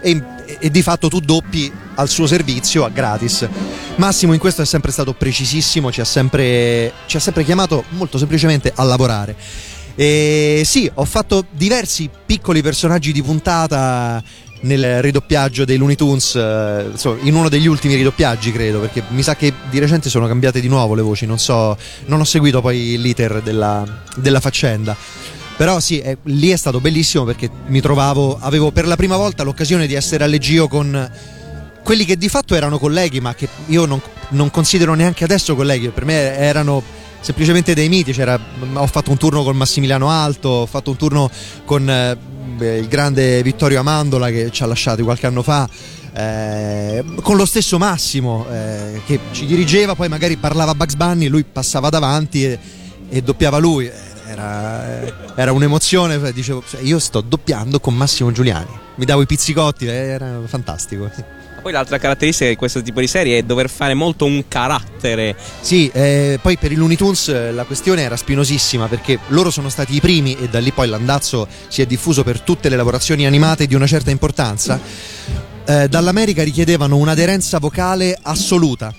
E, 0.00 0.22
e, 0.60 0.70
di 0.70 0.80
fatto 0.80 1.08
tu 1.08 1.18
doppi 1.18 1.72
al 1.96 2.08
suo 2.08 2.28
servizio 2.28 2.84
a 2.84 2.88
gratis. 2.88 3.48
Massimo 3.96 4.32
in 4.32 4.38
questo 4.38 4.62
è 4.62 4.64
sempre 4.64 4.92
stato 4.92 5.12
precisissimo, 5.12 5.90
ci 5.90 6.00
ha 6.00 6.04
sempre, 6.04 6.92
ci 7.06 7.16
ha 7.16 7.20
sempre 7.20 7.42
chiamato 7.42 7.82
molto 7.88 8.16
semplicemente 8.16 8.72
a 8.72 8.84
lavorare. 8.84 9.34
E 10.00 10.62
sì, 10.64 10.88
ho 10.94 11.04
fatto 11.04 11.44
diversi 11.50 12.08
piccoli 12.24 12.62
personaggi 12.62 13.10
di 13.10 13.20
puntata 13.20 14.22
nel 14.60 15.02
ridoppiaggio 15.02 15.64
dei 15.64 15.76
Looney 15.76 15.96
Tunes, 15.96 16.36
eh, 16.36 16.86
insomma, 16.92 17.18
in 17.22 17.34
uno 17.34 17.48
degli 17.48 17.66
ultimi 17.66 17.96
ridoppiaggi 17.96 18.52
credo, 18.52 18.78
perché 18.78 19.02
mi 19.08 19.24
sa 19.24 19.34
che 19.34 19.52
di 19.68 19.80
recente 19.80 20.08
sono 20.08 20.28
cambiate 20.28 20.60
di 20.60 20.68
nuovo 20.68 20.94
le 20.94 21.02
voci, 21.02 21.26
non 21.26 21.40
so, 21.40 21.76
non 22.04 22.20
ho 22.20 22.24
seguito 22.24 22.60
poi 22.60 22.96
l'iter 22.96 23.42
della, 23.42 23.84
della 24.14 24.38
faccenda. 24.38 24.96
Però 25.56 25.80
sì, 25.80 25.98
è, 25.98 26.16
lì 26.26 26.50
è 26.50 26.56
stato 26.56 26.80
bellissimo 26.80 27.24
perché 27.24 27.50
mi 27.66 27.80
trovavo, 27.80 28.38
avevo 28.40 28.70
per 28.70 28.86
la 28.86 28.94
prima 28.94 29.16
volta 29.16 29.42
l'occasione 29.42 29.88
di 29.88 29.94
essere 29.94 30.22
alleggio 30.22 30.68
con 30.68 31.10
quelli 31.82 32.04
che 32.04 32.16
di 32.16 32.28
fatto 32.28 32.54
erano 32.54 32.78
colleghi, 32.78 33.18
ma 33.18 33.34
che 33.34 33.48
io 33.66 33.84
non, 33.84 34.00
non 34.28 34.48
considero 34.52 34.94
neanche 34.94 35.24
adesso 35.24 35.56
colleghi, 35.56 35.88
per 35.88 36.04
me 36.04 36.36
erano 36.36 36.84
semplicemente 37.20 37.74
dei 37.74 37.88
miti. 37.88 38.12
C'era, 38.12 38.38
ho 38.74 38.86
fatto 38.86 39.10
un 39.10 39.16
turno 39.16 39.42
con 39.42 39.56
Massimiliano 39.56 40.10
Alto, 40.10 40.48
ho 40.48 40.66
fatto 40.66 40.90
un 40.90 40.96
turno 40.96 41.30
con 41.64 41.88
eh, 41.88 42.16
il 42.78 42.88
grande 42.88 43.42
Vittorio 43.42 43.80
Amandola 43.80 44.30
che 44.30 44.50
ci 44.50 44.62
ha 44.62 44.66
lasciati 44.66 45.02
qualche 45.02 45.26
anno 45.26 45.42
fa. 45.42 45.68
Eh, 46.12 47.04
con 47.22 47.36
lo 47.36 47.44
stesso 47.44 47.78
Massimo 47.78 48.46
eh, 48.50 49.02
che 49.06 49.20
ci 49.32 49.46
dirigeva, 49.46 49.94
poi 49.94 50.08
magari 50.08 50.36
parlava 50.36 50.74
Bugs 50.74 50.94
Bunny, 50.94 51.28
lui 51.28 51.44
passava 51.44 51.90
davanti 51.90 52.44
e, 52.44 52.58
e 53.08 53.22
doppiava 53.22 53.58
lui. 53.58 53.90
Era, 54.26 55.34
era, 55.36 55.52
un'emozione, 55.52 56.32
dicevo, 56.32 56.62
cioè, 56.68 56.82
io 56.82 56.98
sto 56.98 57.22
doppiando 57.22 57.80
con 57.80 57.94
Massimo 57.94 58.30
Giuliani, 58.30 58.68
mi 58.96 59.06
davo 59.06 59.22
i 59.22 59.26
pizzicotti, 59.26 59.86
era 59.86 60.38
fantastico. 60.44 61.10
Poi 61.68 61.76
l'altra 61.76 61.98
caratteristica 61.98 62.48
di 62.48 62.56
questo 62.56 62.80
tipo 62.80 62.98
di 62.98 63.06
serie 63.06 63.36
è 63.36 63.42
dover 63.42 63.68
fare 63.68 63.92
molto 63.92 64.24
un 64.24 64.44
carattere. 64.48 65.36
Sì, 65.60 65.90
eh, 65.92 66.38
poi 66.40 66.56
per 66.56 66.72
i 66.72 66.76
Looney 66.76 66.96
Tunes 66.96 67.28
eh, 67.28 67.52
la 67.52 67.64
questione 67.64 68.00
era 68.00 68.16
spinosissima 68.16 68.86
perché 68.86 69.18
loro 69.26 69.50
sono 69.50 69.68
stati 69.68 69.94
i 69.94 70.00
primi 70.00 70.34
e 70.34 70.48
da 70.48 70.60
lì 70.60 70.72
poi 70.72 70.88
l'andazzo 70.88 71.46
si 71.68 71.82
è 71.82 71.86
diffuso 71.86 72.22
per 72.24 72.40
tutte 72.40 72.70
le 72.70 72.76
lavorazioni 72.76 73.26
animate 73.26 73.66
di 73.66 73.74
una 73.74 73.86
certa 73.86 74.10
importanza. 74.10 74.80
Eh, 75.66 75.88
dall'America 75.88 76.42
richiedevano 76.42 76.96
un'aderenza 76.96 77.58
vocale 77.58 78.18
assoluta. 78.22 78.90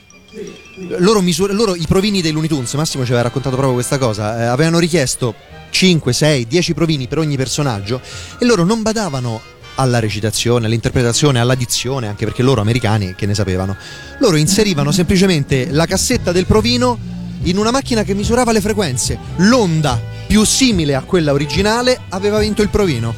Loro, 0.99 1.21
misura, 1.21 1.53
loro, 1.53 1.73
i 1.73 1.87
provini 1.87 2.21
dei 2.21 2.31
Looney 2.31 2.49
Tunes, 2.49 2.71
Massimo 2.75 3.03
ci 3.03 3.09
aveva 3.09 3.25
raccontato 3.25 3.55
proprio 3.55 3.73
questa 3.73 3.97
cosa, 3.97 4.41
eh, 4.41 4.45
avevano 4.45 4.77
richiesto 4.77 5.33
5, 5.71 6.13
6, 6.13 6.45
10 6.45 6.73
provini 6.75 7.07
per 7.07 7.17
ogni 7.17 7.35
personaggio 7.35 7.99
e 8.37 8.45
loro 8.45 8.63
non 8.63 8.83
badavano 8.83 9.57
alla 9.79 9.99
recitazione, 9.99 10.65
all'interpretazione, 10.65 11.39
all'addizione, 11.39 12.07
anche 12.07 12.25
perché 12.25 12.43
loro 12.43 12.59
americani 12.59 13.15
che 13.15 13.25
ne 13.25 13.33
sapevano. 13.33 13.77
Loro 14.19 14.35
inserivano 14.35 14.91
semplicemente 14.91 15.69
la 15.71 15.85
cassetta 15.85 16.33
del 16.33 16.45
provino 16.45 16.97
in 17.43 17.57
una 17.57 17.71
macchina 17.71 18.03
che 18.03 18.13
misurava 18.13 18.51
le 18.51 18.59
frequenze. 18.59 19.17
L'onda 19.37 19.99
più 20.27 20.43
simile 20.43 20.95
a 20.95 21.01
quella 21.01 21.31
originale 21.31 21.97
aveva 22.09 22.39
vinto 22.39 22.61
il 22.61 22.67
provino. 22.67 23.15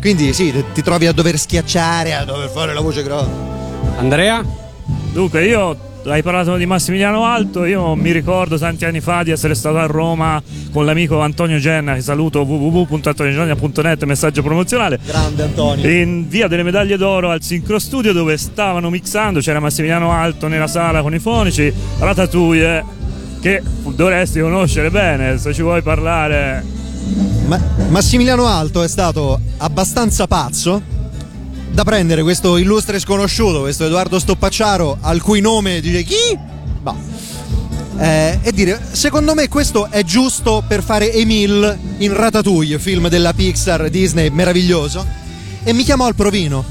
Quindi 0.00 0.32
sì, 0.32 0.64
ti 0.72 0.82
trovi 0.82 1.08
a 1.08 1.12
dover 1.12 1.36
schiacciare, 1.36 2.14
a 2.14 2.24
dover 2.24 2.48
fare 2.48 2.72
la 2.72 2.80
voce 2.80 3.02
grossa. 3.02 3.28
Andrea? 3.96 4.44
Dunque, 5.12 5.44
io 5.44 5.97
hai 6.10 6.22
parlato 6.22 6.56
di 6.56 6.66
Massimiliano 6.66 7.24
Alto, 7.24 7.64
io 7.64 7.94
mi 7.94 8.12
ricordo 8.12 8.58
tanti 8.58 8.84
anni 8.84 9.00
fa 9.00 9.22
di 9.22 9.30
essere 9.30 9.54
stato 9.54 9.78
a 9.78 9.86
Roma 9.86 10.42
con 10.72 10.84
l'amico 10.84 11.20
Antonio 11.20 11.58
Genna, 11.58 11.94
che 11.94 12.00
saluto 12.00 12.42
www.antoniogenna.net, 12.42 14.04
messaggio 14.04 14.42
promozionale. 14.42 14.98
Grande 15.04 15.42
Antonio. 15.42 15.88
In 15.88 16.28
via 16.28 16.48
delle 16.48 16.62
medaglie 16.62 16.96
d'oro 16.96 17.30
al 17.30 17.42
Sincro 17.42 17.78
Studio 17.78 18.12
dove 18.12 18.36
stavano 18.36 18.90
mixando, 18.90 19.40
c'era 19.40 19.60
Massimiliano 19.60 20.12
Alto 20.12 20.48
nella 20.48 20.66
sala 20.66 21.02
con 21.02 21.14
i 21.14 21.18
fonici, 21.18 21.72
Ratatouille, 21.98 22.84
che 23.40 23.62
dovresti 23.94 24.40
conoscere 24.40 24.90
bene 24.90 25.38
se 25.38 25.52
ci 25.52 25.62
vuoi 25.62 25.82
parlare. 25.82 26.64
Ma 27.46 27.60
Massimiliano 27.88 28.46
Alto 28.46 28.82
è 28.82 28.88
stato 28.88 29.40
abbastanza 29.58 30.26
pazzo 30.26 30.97
da 31.70 31.84
prendere 31.84 32.22
questo 32.22 32.56
illustre 32.56 32.98
sconosciuto, 32.98 33.60
questo 33.60 33.86
Edoardo 33.86 34.18
Stoppacciaro, 34.18 34.98
al 35.00 35.22
cui 35.22 35.40
nome 35.40 35.80
dice 35.80 36.02
chi? 36.02 36.38
No. 36.82 36.96
Eh, 37.98 38.38
e 38.42 38.52
dire, 38.52 38.80
secondo 38.92 39.34
me 39.34 39.48
questo 39.48 39.90
è 39.90 40.04
giusto 40.04 40.62
per 40.66 40.82
fare 40.82 41.12
Emile 41.12 41.78
in 41.98 42.14
Ratatouille, 42.14 42.78
film 42.78 43.08
della 43.08 43.32
Pixar, 43.32 43.90
Disney, 43.90 44.30
meraviglioso. 44.30 45.04
E 45.64 45.72
mi 45.72 45.82
chiamò 45.82 46.06
al 46.06 46.14
Provino. 46.14 46.64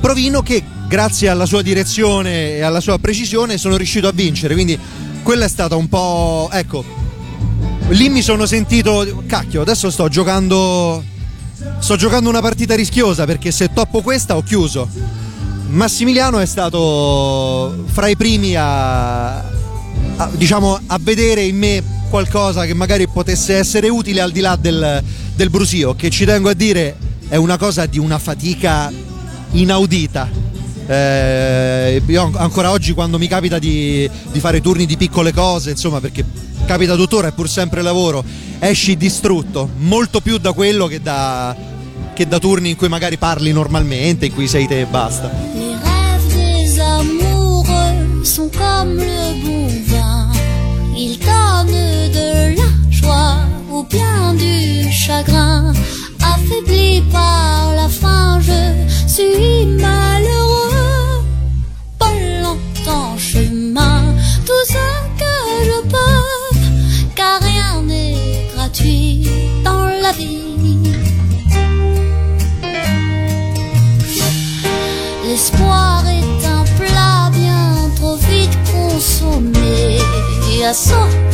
Provino 0.00 0.42
che, 0.42 0.62
grazie 0.88 1.28
alla 1.28 1.46
sua 1.46 1.62
direzione 1.62 2.56
e 2.56 2.62
alla 2.62 2.80
sua 2.80 2.98
precisione, 2.98 3.56
sono 3.56 3.76
riuscito 3.76 4.08
a 4.08 4.12
vincere. 4.12 4.54
Quindi 4.54 4.78
quella 5.22 5.44
è 5.44 5.48
stata 5.48 5.76
un 5.76 5.88
po'... 5.88 6.48
Ecco, 6.52 6.84
lì 7.88 8.08
mi 8.08 8.20
sono 8.20 8.46
sentito... 8.46 9.22
Cacchio, 9.26 9.62
adesso 9.62 9.90
sto 9.90 10.08
giocando 10.08 11.02
sto 11.78 11.96
giocando 11.96 12.28
una 12.28 12.40
partita 12.40 12.74
rischiosa 12.74 13.24
perché 13.24 13.50
se 13.50 13.72
toppo 13.72 14.00
questa 14.02 14.36
ho 14.36 14.42
chiuso. 14.42 14.88
Massimiliano 15.68 16.38
è 16.38 16.46
stato 16.46 17.84
fra 17.86 18.08
i 18.08 18.16
primi 18.16 18.54
a, 18.54 19.38
a, 19.38 20.30
diciamo, 20.32 20.78
a 20.86 20.98
vedere 21.00 21.42
in 21.42 21.56
me 21.56 21.82
qualcosa 22.08 22.64
che 22.64 22.74
magari 22.74 23.08
potesse 23.08 23.56
essere 23.56 23.88
utile 23.88 24.20
al 24.20 24.30
di 24.30 24.40
là 24.40 24.56
del, 24.56 25.02
del 25.34 25.50
brusio, 25.50 25.94
che 25.94 26.10
ci 26.10 26.24
tengo 26.24 26.48
a 26.48 26.54
dire 26.54 26.96
è 27.28 27.36
una 27.36 27.56
cosa 27.56 27.86
di 27.86 27.98
una 27.98 28.18
fatica 28.18 28.92
inaudita. 29.52 30.43
Eh, 30.86 32.02
io 32.06 32.30
ancora 32.36 32.70
oggi 32.70 32.92
quando 32.92 33.18
mi 33.18 33.26
capita 33.26 33.58
di, 33.58 34.08
di 34.30 34.40
fare 34.40 34.60
turni 34.60 34.86
di 34.86 34.96
piccole 34.96 35.32
cose, 35.32 35.70
insomma, 35.70 36.00
perché 36.00 36.24
capita 36.66 36.94
tuttora, 36.94 37.28
è 37.28 37.32
pur 37.32 37.48
sempre 37.48 37.82
lavoro, 37.82 38.24
esci 38.58 38.96
distrutto, 38.96 39.68
molto 39.78 40.20
più 40.20 40.38
da 40.38 40.52
quello 40.52 40.86
che 40.86 41.00
da, 41.00 41.54
che 42.12 42.26
da 42.26 42.38
turni 42.38 42.70
in 42.70 42.76
cui 42.76 42.88
magari 42.88 43.16
parli 43.16 43.52
normalmente, 43.52 44.26
in 44.26 44.34
cui 44.34 44.46
sei 44.46 44.66
te 44.66 44.80
e 44.80 44.86
basta. 44.86 45.30
Les 45.54 45.76
rêves 45.82 46.34
des 46.34 46.80
amoureux 46.80 48.24
sont 48.24 48.50
comme 48.50 48.96
le 48.96 49.42
bon 49.42 49.68
vin, 49.86 50.30
ils 50.96 51.18
donnent 51.18 52.10
de 52.12 52.54
la 52.56 52.68
joie 52.90 53.38
ou 53.70 53.84
bien 53.88 54.34
du 54.34 54.90
chagrin. 54.90 55.72
Affaibli 56.20 57.02
par 57.10 57.74
la 57.74 57.88
faim, 57.88 58.40
je 58.40 59.12
suis 59.12 59.53
soft 80.72 81.33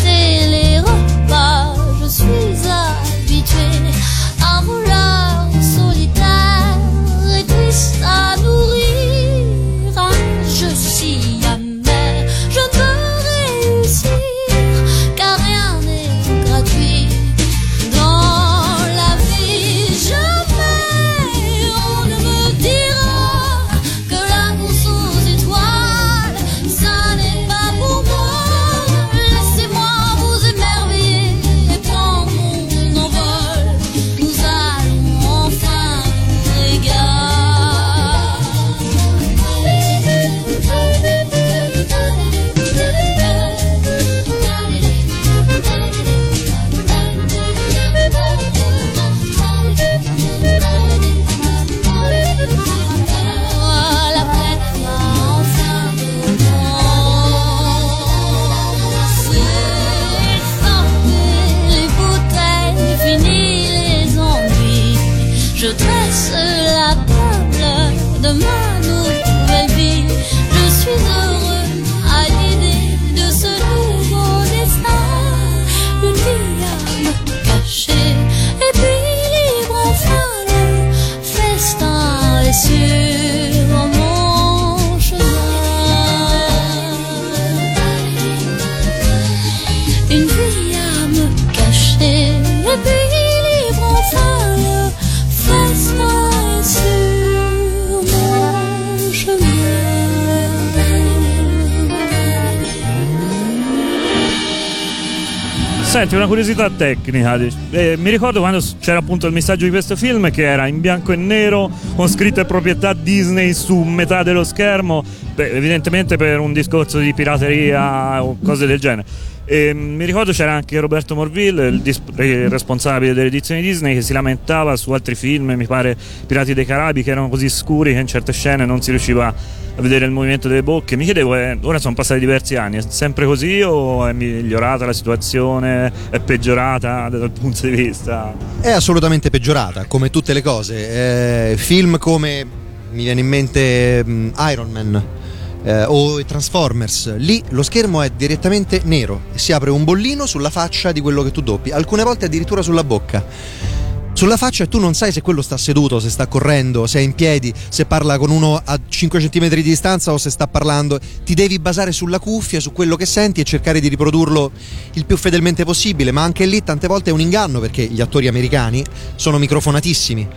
Senti, 106.01 106.15
una 106.15 106.27
curiosità 106.27 106.71
tecnica. 106.71 107.39
Eh, 107.73 107.95
mi 107.99 108.09
ricordo 108.09 108.41
quando 108.41 108.59
c'era 108.81 109.01
appunto 109.01 109.27
il 109.27 109.35
messaggio 109.35 109.67
di 109.67 109.71
questo 109.71 109.97
film 109.97 110.31
che 110.31 110.45
era 110.45 110.67
in 110.67 110.81
bianco 110.81 111.13
e 111.13 111.17
nero 111.17 111.71
con 111.95 112.09
scritte 112.09 112.47
proprietà 112.47 112.95
Disney 112.95 113.53
su 113.53 113.77
metà 113.83 114.23
dello 114.23 114.43
schermo, 114.43 115.05
beh, 115.35 115.51
evidentemente 115.51 116.17
per 116.17 116.39
un 116.39 116.55
discorso 116.55 116.99
di 117.01 117.13
pirateria 117.13 118.25
o 118.25 118.39
cose 118.43 118.65
del 118.65 118.81
genere. 118.81 119.05
E 119.53 119.75
mi 119.75 120.05
ricordo 120.05 120.31
c'era 120.31 120.53
anche 120.53 120.79
Roberto 120.79 121.17
Morville, 121.17 121.67
il, 121.67 121.81
dis- 121.81 122.01
il 122.19 122.49
responsabile 122.49 123.13
delle 123.15 123.27
edizioni 123.27 123.61
Disney, 123.61 123.95
che 123.95 124.01
si 124.01 124.13
lamentava 124.13 124.77
su 124.77 124.93
altri 124.93 125.17
film, 125.17 125.51
mi 125.57 125.67
pare 125.67 125.97
Pirati 126.25 126.55
dei 126.55 126.65
Carabi, 126.65 127.03
che 127.03 127.11
erano 127.11 127.29
così 127.29 127.49
scuri 127.49 127.93
che 127.93 127.99
in 127.99 128.07
certe 128.07 128.33
scene 128.33 128.65
non 128.65 128.81
si 128.81 128.91
riusciva 128.91 129.27
a 129.27 129.83
vedere 129.83 130.05
il 130.05 130.13
movimento 130.13 130.47
delle 130.47 130.63
bocche. 130.63 130.95
Mi 130.95 131.03
chiedevo, 131.03 131.35
eh, 131.35 131.59
ora 131.63 131.81
sono 131.81 131.95
passati 131.95 132.21
diversi 132.21 132.55
anni, 132.55 132.77
è 132.77 132.83
sempre 132.87 133.27
così 133.27 133.61
o 133.61 134.07
è 134.07 134.13
migliorata 134.13 134.87
la 134.87 134.93
situazione, 134.93 135.93
è 136.11 136.21
peggiorata 136.21 137.09
dal 137.11 137.33
punto 137.33 137.67
di 137.67 137.75
vista? 137.75 138.33
È 138.61 138.71
assolutamente 138.71 139.31
peggiorata, 139.31 139.87
come 139.87 140.11
tutte 140.11 140.33
le 140.33 140.43
cose. 140.43 141.51
Eh, 141.51 141.57
film 141.57 141.99
come 141.99 142.47
mi 142.93 143.03
viene 143.03 143.19
in 143.19 143.27
mente 143.27 144.05
mh, 144.05 144.33
Iron 144.49 144.71
Man 144.71 145.19
eh, 145.63 145.85
o 145.85 146.25
Transformers, 146.25 147.17
lì 147.17 147.43
lo 147.51 147.63
schermo 147.63 148.03
è 148.03 148.11
direttamente 148.11 148.83
nero 148.85 149.23
e 149.33 149.39
si 149.39 149.53
apre 149.53 149.71
un 149.71 149.85
bollino 149.85 150.27
sulla 150.27 150.51
faccia 150.51 150.93
di 150.93 151.01
quello 151.01 151.23
che 151.23 151.31
tu 151.31 151.41
doppi, 151.41 151.71
alcune 151.71 152.03
volte 152.03 152.27
addirittura 152.27 152.63
sulla 152.63 152.85
bocca. 152.85 153.69
Sulla 154.13 154.37
faccia 154.37 154.67
tu 154.67 154.79
non 154.79 154.93
sai 154.93 155.13
se 155.13 155.23
quello 155.23 155.41
sta 155.41 155.57
seduto, 155.57 155.99
se 155.99 156.11
sta 156.11 156.27
correndo, 156.27 156.87
se 156.87 156.99
è 156.99 157.03
in 157.03 157.15
piedi, 157.15 157.55
se 157.71 157.87
parla 157.87 158.19
con 158.19 158.31
uno 158.31 158.61
a 158.63 158.79
5 158.87 159.19
cm 159.19 159.49
di 159.49 159.63
distanza 159.63 160.13
o 160.13 160.19
se 160.19 160.29
sta 160.29 160.47
parlando. 160.47 161.01
Ti 161.25 161.33
devi 161.33 161.59
basare 161.59 161.91
sulla 161.91 162.19
cuffia, 162.19 162.61
su 162.61 162.73
quello 162.73 162.97
che 162.97 163.07
senti 163.07 163.41
e 163.41 163.45
cercare 163.45 163.81
di 163.81 163.89
riprodurlo 163.89 164.51
il 164.95 165.07
più 165.07 165.17
fedelmente 165.17 165.65
possibile, 165.65 166.11
ma 166.11 166.23
anche 166.23 166.45
lì 166.45 166.63
tante 166.63 166.87
volte 166.87 167.11
è 167.11 167.13
un 167.15 167.21
inganno 167.21 167.61
perché 167.61 167.85
gli 167.87 168.03
attori 168.03 168.27
americani 168.27 168.85
sono 169.15 169.39
microfonatissimi. 169.39 170.29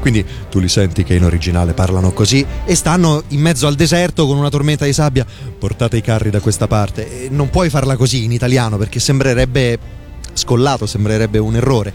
Quindi 0.00 0.24
tu 0.48 0.58
li 0.58 0.68
senti 0.68 1.04
che 1.04 1.14
in 1.14 1.24
originale 1.24 1.72
parlano 1.72 2.12
così 2.12 2.44
e 2.64 2.74
stanno 2.74 3.22
in 3.28 3.40
mezzo 3.40 3.66
al 3.66 3.74
deserto 3.74 4.26
con 4.26 4.36
una 4.36 4.48
tormenta 4.48 4.84
di 4.84 4.92
sabbia. 4.92 5.26
Portate 5.58 5.96
i 5.96 6.02
carri 6.02 6.30
da 6.30 6.40
questa 6.40 6.66
parte. 6.66 7.24
E 7.24 7.28
non 7.28 7.50
puoi 7.50 7.68
farla 7.70 7.96
così 7.96 8.24
in 8.24 8.32
italiano 8.32 8.76
perché 8.76 9.00
sembrerebbe 9.00 9.78
scollato, 10.32 10.86
sembrerebbe 10.86 11.38
un 11.38 11.56
errore. 11.56 11.92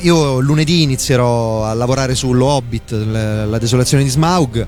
Io 0.00 0.40
lunedì 0.40 0.82
inizierò 0.82 1.64
a 1.64 1.74
lavorare 1.74 2.14
sullo 2.14 2.46
Hobbit, 2.46 2.92
la 2.92 3.58
desolazione 3.58 4.02
di 4.02 4.08
Smaug. 4.08 4.66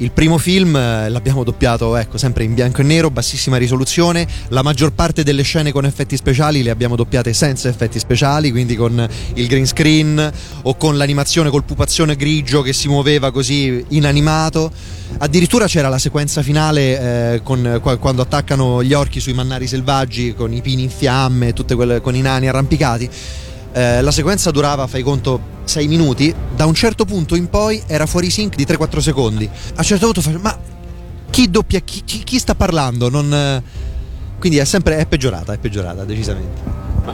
Il 0.00 0.12
primo 0.12 0.38
film 0.38 0.76
eh, 0.76 1.08
l'abbiamo 1.08 1.42
doppiato, 1.42 1.96
ecco, 1.96 2.18
sempre 2.18 2.44
in 2.44 2.54
bianco 2.54 2.82
e 2.82 2.84
nero, 2.84 3.10
bassissima 3.10 3.56
risoluzione. 3.56 4.28
La 4.50 4.62
maggior 4.62 4.92
parte 4.92 5.24
delle 5.24 5.42
scene 5.42 5.72
con 5.72 5.84
effetti 5.84 6.16
speciali 6.16 6.62
le 6.62 6.70
abbiamo 6.70 6.94
doppiate 6.94 7.32
senza 7.32 7.68
effetti 7.68 7.98
speciali, 7.98 8.52
quindi 8.52 8.76
con 8.76 9.08
il 9.34 9.46
green 9.48 9.66
screen 9.66 10.32
o 10.62 10.76
con 10.76 10.96
l'animazione 10.96 11.50
col 11.50 11.64
pupazione 11.64 12.14
grigio 12.14 12.62
che 12.62 12.72
si 12.72 12.86
muoveva 12.86 13.32
così 13.32 13.84
inanimato. 13.88 14.70
Addirittura 15.18 15.66
c'era 15.66 15.88
la 15.88 15.98
sequenza 15.98 16.42
finale 16.42 17.32
eh, 17.34 17.42
con- 17.42 17.80
qua- 17.82 17.96
quando 17.96 18.22
attaccano 18.22 18.84
gli 18.84 18.92
orchi 18.92 19.18
sui 19.18 19.32
mannari 19.32 19.66
selvaggi 19.66 20.32
con 20.32 20.52
i 20.52 20.60
pini 20.60 20.84
in 20.84 20.90
fiamme, 20.90 21.52
tutte 21.52 21.74
quelle 21.74 22.00
con 22.00 22.14
i 22.14 22.20
nani 22.20 22.46
arrampicati. 22.46 23.10
Eh, 23.78 24.02
la 24.02 24.10
sequenza 24.10 24.50
durava, 24.50 24.88
fai 24.88 25.02
conto, 25.04 25.40
6 25.62 25.86
minuti. 25.86 26.34
Da 26.56 26.66
un 26.66 26.74
certo 26.74 27.04
punto 27.04 27.36
in 27.36 27.48
poi 27.48 27.80
era 27.86 28.06
fuori 28.06 28.28
sync 28.28 28.56
di 28.56 28.64
3-4 28.64 28.98
secondi. 28.98 29.44
A 29.44 29.78
un 29.78 29.84
certo 29.84 30.06
punto 30.06 30.20
fai, 30.20 30.36
ma 30.36 30.58
chi 31.30 31.48
doppia, 31.48 31.78
chi, 31.78 32.02
chi- 32.04 32.24
chi 32.24 32.40
sta 32.40 32.56
parlando? 32.56 33.08
Non, 33.08 33.32
eh, 33.32 33.62
Quindi 34.40 34.58
è 34.58 34.64
sempre 34.64 34.96
è 34.98 35.06
peggiorata, 35.06 35.52
è 35.52 35.58
peggiorata, 35.58 36.04
decisamente. 36.04 36.60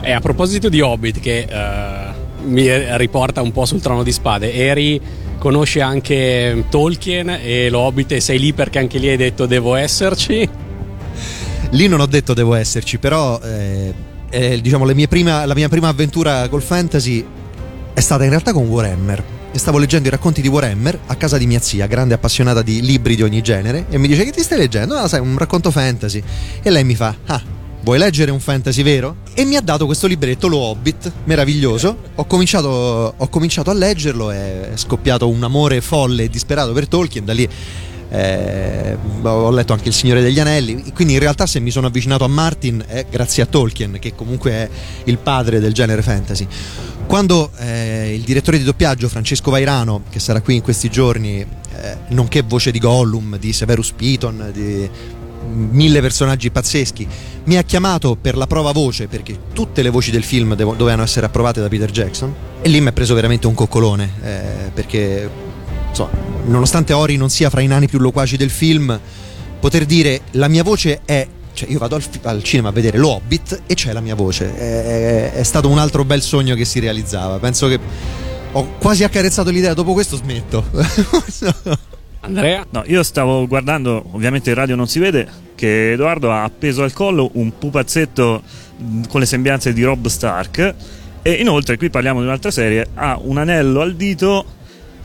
E 0.01 0.11
a 0.11 0.19
proposito 0.19 0.67
di 0.67 0.81
Hobbit, 0.81 1.19
che 1.19 1.45
eh, 1.47 2.13
mi 2.45 2.67
riporta 2.97 3.43
un 3.43 3.51
po' 3.51 3.65
sul 3.65 3.81
trono 3.81 4.01
di 4.01 4.11
spade, 4.11 4.51
eri 4.51 4.99
conosci 5.37 5.79
anche 5.81 6.65
Tolkien 6.69 7.29
e 7.43 7.69
lo 7.69 7.79
Hobbit 7.81 8.13
e 8.13 8.19
sei 8.19 8.39
lì 8.39 8.53
perché 8.53 8.79
anche 8.79 8.97
lì 8.97 9.09
hai 9.09 9.17
detto 9.17 9.45
devo 9.45 9.75
esserci. 9.75 10.49
Lì 11.71 11.87
non 11.87 11.99
ho 11.99 12.05
detto 12.07 12.33
devo 12.33 12.55
esserci, 12.55 12.97
però 12.97 13.39
eh, 13.43 13.93
eh, 14.35 14.59
diciamo 14.59 14.83
mie 14.83 15.07
prima- 15.07 15.45
la 15.45 15.53
mia 15.53 15.69
prima 15.69 15.87
avventura 15.87 16.49
col 16.49 16.61
fantasy 16.61 17.25
è 17.93 17.99
stata 18.01 18.23
in 18.23 18.29
realtà 18.29 18.51
con 18.51 18.67
Warhammer. 18.67 19.23
Stavo 19.53 19.77
leggendo 19.77 20.09
i 20.09 20.11
racconti 20.11 20.41
di 20.41 20.49
Warhammer 20.49 20.99
a 21.05 21.15
casa 21.15 21.37
di 21.37 21.47
mia 21.47 21.61
zia, 21.61 21.87
grande 21.87 22.13
appassionata 22.13 22.61
di 22.61 22.81
libri 22.81 23.15
di 23.15 23.23
ogni 23.23 23.41
genere, 23.41 23.85
e 23.89 23.97
mi 23.97 24.09
dice 24.09 24.25
che 24.25 24.31
ti 24.31 24.41
stai 24.41 24.57
leggendo? 24.57 24.99
No, 24.99 25.07
sai, 25.07 25.21
un 25.21 25.37
racconto 25.37 25.71
fantasy. 25.71 26.21
E 26.61 26.69
lei 26.69 26.83
mi 26.83 26.93
fa, 26.93 27.15
ah, 27.25 27.41
vuoi 27.81 27.97
leggere 27.97 28.31
un 28.31 28.41
fantasy 28.41 28.83
vero? 28.83 29.19
E 29.33 29.45
mi 29.45 29.55
ha 29.55 29.61
dato 29.61 29.85
questo 29.85 30.07
libretto, 30.07 30.49
lo 30.49 30.57
Hobbit, 30.57 31.09
meraviglioso. 31.23 31.97
Ho 32.15 32.25
cominciato, 32.25 33.13
ho 33.15 33.27
cominciato 33.29 33.69
a 33.69 33.73
leggerlo 33.73 34.29
è 34.31 34.71
scoppiato 34.73 35.29
un 35.29 35.41
amore 35.41 35.79
folle 35.79 36.23
e 36.23 36.29
disperato 36.29 36.73
per 36.73 36.89
Tolkien, 36.89 37.23
da 37.23 37.31
lì 37.31 37.47
eh, 38.09 38.97
ho 39.21 39.49
letto 39.51 39.73
anche 39.73 39.87
Il 39.87 39.93
Signore 39.93 40.21
degli 40.21 40.39
Anelli, 40.39 40.91
quindi 40.93 41.13
in 41.13 41.19
realtà 41.19 41.45
se 41.45 41.59
mi 41.59 41.71
sono 41.71 41.87
avvicinato 41.87 42.23
a 42.23 42.27
Martin 42.27 42.83
è 42.85 43.05
grazie 43.09 43.43
a 43.43 43.45
Tolkien, 43.45 43.97
che 43.99 44.13
comunque 44.15 44.51
è 44.51 44.69
il 45.05 45.17
padre 45.17 45.59
del 45.59 45.73
genere 45.73 46.01
fantasy. 46.01 46.47
Quando 47.07 47.51
eh, 47.57 48.13
il 48.15 48.21
direttore 48.21 48.57
di 48.57 48.63
doppiaggio 48.63 49.07
Francesco 49.07 49.51
Vairano, 49.51 50.03
che 50.09 50.19
sarà 50.19 50.41
qui 50.41 50.55
in 50.55 50.61
questi 50.61 50.89
giorni, 50.89 51.39
eh, 51.39 51.97
nonché 52.09 52.41
voce 52.41 52.71
di 52.71 52.79
Gollum, 52.79 53.37
di 53.37 53.53
Severus 53.53 53.91
Piton, 53.91 54.49
di 54.51 54.89
mille 55.45 56.01
personaggi 56.01 56.49
pazzeschi, 56.49 57.07
mi 57.45 57.57
ha 57.57 57.63
chiamato 57.63 58.17
per 58.19 58.35
la 58.35 58.47
prova 58.47 58.71
voce 58.71 59.07
perché 59.07 59.37
tutte 59.53 59.83
le 59.83 59.89
voci 59.89 60.09
del 60.11 60.23
film 60.23 60.55
dovevano 60.55 61.03
essere 61.03 61.27
approvate 61.27 61.61
da 61.61 61.67
Peter 61.67 61.91
Jackson 61.91 62.33
e 62.61 62.69
lì 62.69 62.81
mi 62.81 62.87
ha 62.87 62.91
preso 62.91 63.13
veramente 63.13 63.45
un 63.45 63.53
coccolone 63.53 64.11
eh, 64.23 64.71
perché 64.73 65.29
insomma, 65.95 66.09
nonostante 66.47 66.91
Ori 66.91 67.15
non 67.15 67.29
sia 67.29 67.49
fra 67.49 67.61
i 67.61 67.67
nani 67.67 67.87
più 67.87 67.99
loquaci 67.99 68.35
del 68.35 68.49
film, 68.49 68.99
poter 69.59 69.85
dire 69.85 70.21
la 70.31 70.49
mia 70.49 70.63
voce 70.63 71.01
è. 71.05 71.25
Cioè, 71.53 71.69
io 71.69 71.79
vado 71.79 71.95
al, 71.95 72.03
al 72.23 72.43
cinema 72.43 72.67
a 72.67 72.71
vedere 72.73 72.97
lo 72.97 73.11
Hobbit 73.11 73.61
e 73.65 73.75
c'è 73.75 73.93
la 73.93 74.01
mia 74.01 74.13
voce. 74.13 74.53
È, 74.53 74.83
è- 74.83 75.31
è 75.33 75.43
stato 75.43 75.69
un 75.69 75.77
altro 75.77 76.03
bel 76.03 76.21
sogno 76.21 76.53
che 76.55 76.65
si 76.65 76.79
realizzava. 76.79 77.39
Penso 77.39 77.67
che 77.69 77.79
ho 78.51 78.73
quasi 78.77 79.05
accarezzato 79.05 79.49
l'idea. 79.51 79.73
Dopo 79.73 79.93
questo 79.93 80.17
smetto. 80.17 80.65
Andrea? 82.19 82.65
No, 82.71 82.83
io 82.87 83.03
stavo 83.03 83.47
guardando, 83.47 84.03
ovviamente 84.11 84.49
in 84.49 84.55
radio 84.55 84.75
non 84.75 84.87
si 84.87 84.99
vede, 84.99 85.27
che 85.55 85.93
Edoardo 85.93 86.31
ha 86.31 86.43
appeso 86.43 86.83
al 86.83 86.91
collo 86.91 87.29
un 87.33 87.57
pupazzetto 87.57 88.41
mh, 88.77 89.01
con 89.07 89.19
le 89.21 89.27
sembianze 89.27 89.71
di 89.71 89.83
Rob 89.83 90.07
Stark 90.07 90.73
e 91.21 91.31
inoltre 91.33 91.77
qui 91.77 91.89
parliamo 91.89 92.19
di 92.19 92.25
un'altra 92.25 92.51
serie, 92.51 92.87
ha 92.95 93.17
un 93.21 93.37
anello 93.37 93.81
al 93.81 93.95
dito 93.95 94.54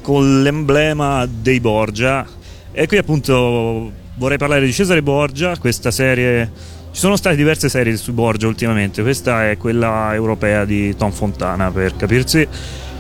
con 0.01 0.43
l'emblema 0.43 1.27
dei 1.27 1.61
Borgia. 1.61 2.27
E 2.73 2.87
qui 2.87 2.99
appunto 2.99 3.91
vorrei 4.17 4.39
parlare 4.39 4.65
di 4.67 4.73
Cesare 4.73 5.03
Borgia, 5.03 5.57
questa 5.57 5.91
serie 5.91 6.79
ci 6.93 7.01
sono 7.01 7.17
state 7.17 7.37
diverse 7.37 7.69
serie 7.69 7.97
su 7.97 8.13
Borgia 8.13 8.49
ultimamente, 8.49 9.03
questa 9.03 9.49
è 9.49 9.57
quella 9.57 10.13
europea 10.13 10.65
di 10.65 10.95
Tom 10.97 11.13
Fontana 11.13 11.71
per 11.71 11.95
capirsi, 11.97 12.47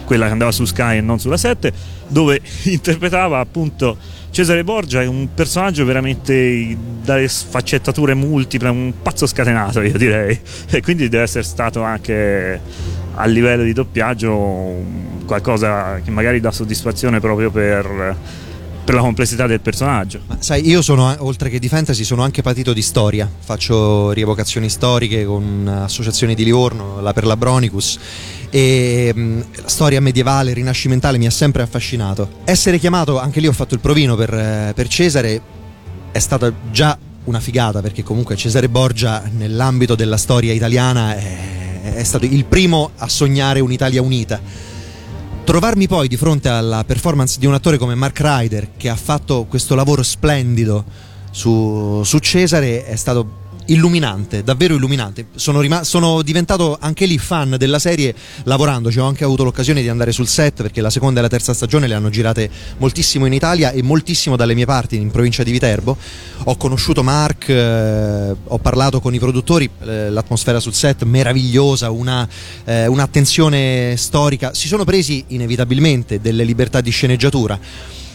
quella 0.05 0.27
che 0.27 0.33
andava 0.33 0.53
su 0.53 0.65
Sky 0.65 0.99
e 0.99 1.01
non 1.01 1.19
sulla 1.19 1.37
7, 1.37 1.73
dove 2.07 2.41
interpretava 2.65 3.41
appunto 3.41 3.97
Cesare 4.31 4.63
Borgia, 4.63 5.03
è 5.03 5.07
un 5.07 5.29
personaggio 5.35 5.85
veramente 5.85 6.77
dalle 7.03 7.27
sfaccettature 7.27 8.15
multiple, 8.15 8.69
un 8.69 8.93
pazzo 9.03 9.27
scatenato 9.27 9.81
io 9.81 9.99
direi, 9.99 10.39
e 10.71 10.81
quindi 10.81 11.09
deve 11.09 11.25
essere 11.25 11.43
stato 11.43 11.83
anche 11.83 12.61
a 13.15 13.27
livello 13.27 13.63
di 13.63 13.73
doppiaggio 13.73 15.09
qualcosa 15.27 16.01
che 16.03 16.11
magari 16.11 16.41
dà 16.41 16.51
soddisfazione 16.51 17.21
proprio 17.21 17.51
per, 17.51 18.17
per 18.85 18.95
la 18.95 19.01
complessità 19.01 19.47
del 19.47 19.61
personaggio. 19.61 20.23
Ma 20.27 20.37
sai, 20.41 20.67
io 20.67 20.83
sono, 20.83 21.15
oltre 21.19 21.49
che 21.49 21.59
di 21.59 21.69
fantasy, 21.69 22.03
sono 22.05 22.23
anche 22.23 22.43
patito 22.43 22.73
di 22.73 22.83
storia. 22.83 23.31
Faccio 23.39 24.11
rievocazioni 24.11 24.69
storiche 24.69 25.25
con 25.25 25.71
associazioni 25.85 26.35
di 26.35 26.45
Livorno, 26.45 27.01
la 27.01 27.13
per 27.13 27.27
la 27.27 27.37
Bronicus. 27.37 27.99
E 28.51 29.13
mh, 29.15 29.45
la 29.63 29.69
storia 29.69 30.01
medievale, 30.01 30.53
rinascimentale 30.53 31.19
mi 31.19 31.27
ha 31.27 31.31
sempre 31.31 31.63
affascinato. 31.63 32.29
Essere 32.45 32.79
chiamato, 32.79 33.21
anche 33.21 33.41
lì 33.41 33.47
ho 33.47 33.53
fatto 33.53 33.75
il 33.75 33.81
provino 33.81 34.17
per, 34.17 34.35
eh, 34.35 34.73
per 34.75 34.89
Cesare, 34.89 35.41
è 36.11 36.19
stata 36.19 36.53
già 36.73 36.99
una 37.25 37.39
figata 37.39 37.81
perché 37.81 38.03
comunque 38.03 38.35
Cesare 38.35 38.69
Borgia 38.69 39.23
nell'ambito 39.37 39.95
della 39.95 40.17
storia 40.17 40.53
italiana 40.53 41.15
è, 41.15 41.70
è 41.95 42.03
stato 42.03 42.25
il 42.25 42.45
primo 42.45 42.91
a 42.97 43.09
sognare 43.09 43.61
un'Italia 43.61 44.03
unita. 44.03 44.41
Trovarmi 45.45 45.89
poi 45.89 46.09
di 46.09 46.17
fronte 46.17 46.49
alla 46.49 46.85
performance 46.85 47.39
di 47.39 47.47
un 47.47 47.55
attore 47.55 47.79
come 47.79 47.95
Mark 47.95 48.21
Ryder, 48.21 48.71
che 48.77 48.89
ha 48.89 48.97
fatto 48.97 49.47
questo 49.49 49.75
lavoro 49.75 50.03
splendido 50.03 50.85
su, 51.31 52.03
su 52.05 52.19
Cesare, 52.19 52.85
è 52.85 52.97
stato 52.97 53.49
illuminante, 53.71 54.43
davvero 54.43 54.75
illuminante. 54.75 55.27
Sono, 55.35 55.61
rim- 55.61 55.83
sono, 55.83 56.23
diventato 56.23 56.77
anche 56.81 57.07
lì 57.07 57.19
fan 57.19 57.57
della 57.59 57.79
serie 57.79 58.15
lavorandoci. 58.45 58.99
Ho 58.99 59.07
anche 59.07 59.25
avuto 59.25 59.45
l'occasione 59.45 59.81
di 59.81 59.89
andare 59.89 60.13
sul 60.13 60.27
set 60.27 60.63
perché 60.63 60.81
la 60.81 60.91
seconda 60.91 61.21
e 61.21 61.23
la 61.23 61.29
terza 61.29 61.55
stagione 61.55 61.87
le 61.87 61.95
hanno 61.95 62.11
girate 62.11 62.51
moltissimo 62.79 63.27
in 63.27 63.33
Italia 63.33 63.71
e 63.71 63.83
moltissimo 63.83 64.37
dalle 64.37 64.55
mie 64.55 64.67
parti 64.67 64.97
in 64.97 65.11
provincia 65.11 65.43
di 65.43 65.53
Viterbo. 65.53 65.97
Ho 66.45 66.57
conosciuto 66.57 67.03
Mark, 67.03 67.49
eh, 67.49 68.35
ho 68.45 68.59
parlato 68.59 69.01
con 69.01 69.15
i 69.15 69.19
produttori, 69.19 69.69
eh, 69.81 70.11
l'atmosfera 70.11 70.61
sul 70.61 70.75
set 70.75 71.05
meravigliosa, 71.05 71.91
una, 71.91 72.29
eh, 72.65 72.87
un'attenzione 72.87 73.95
storica. 73.97 74.53
Si 74.55 74.69
sono 74.69 74.85
presi 74.85 75.25
inevitabilmente 75.29 76.21
delle 76.21 76.45
libertà 76.45 76.81
di 76.81 76.91
sceneggiatura 76.91 77.59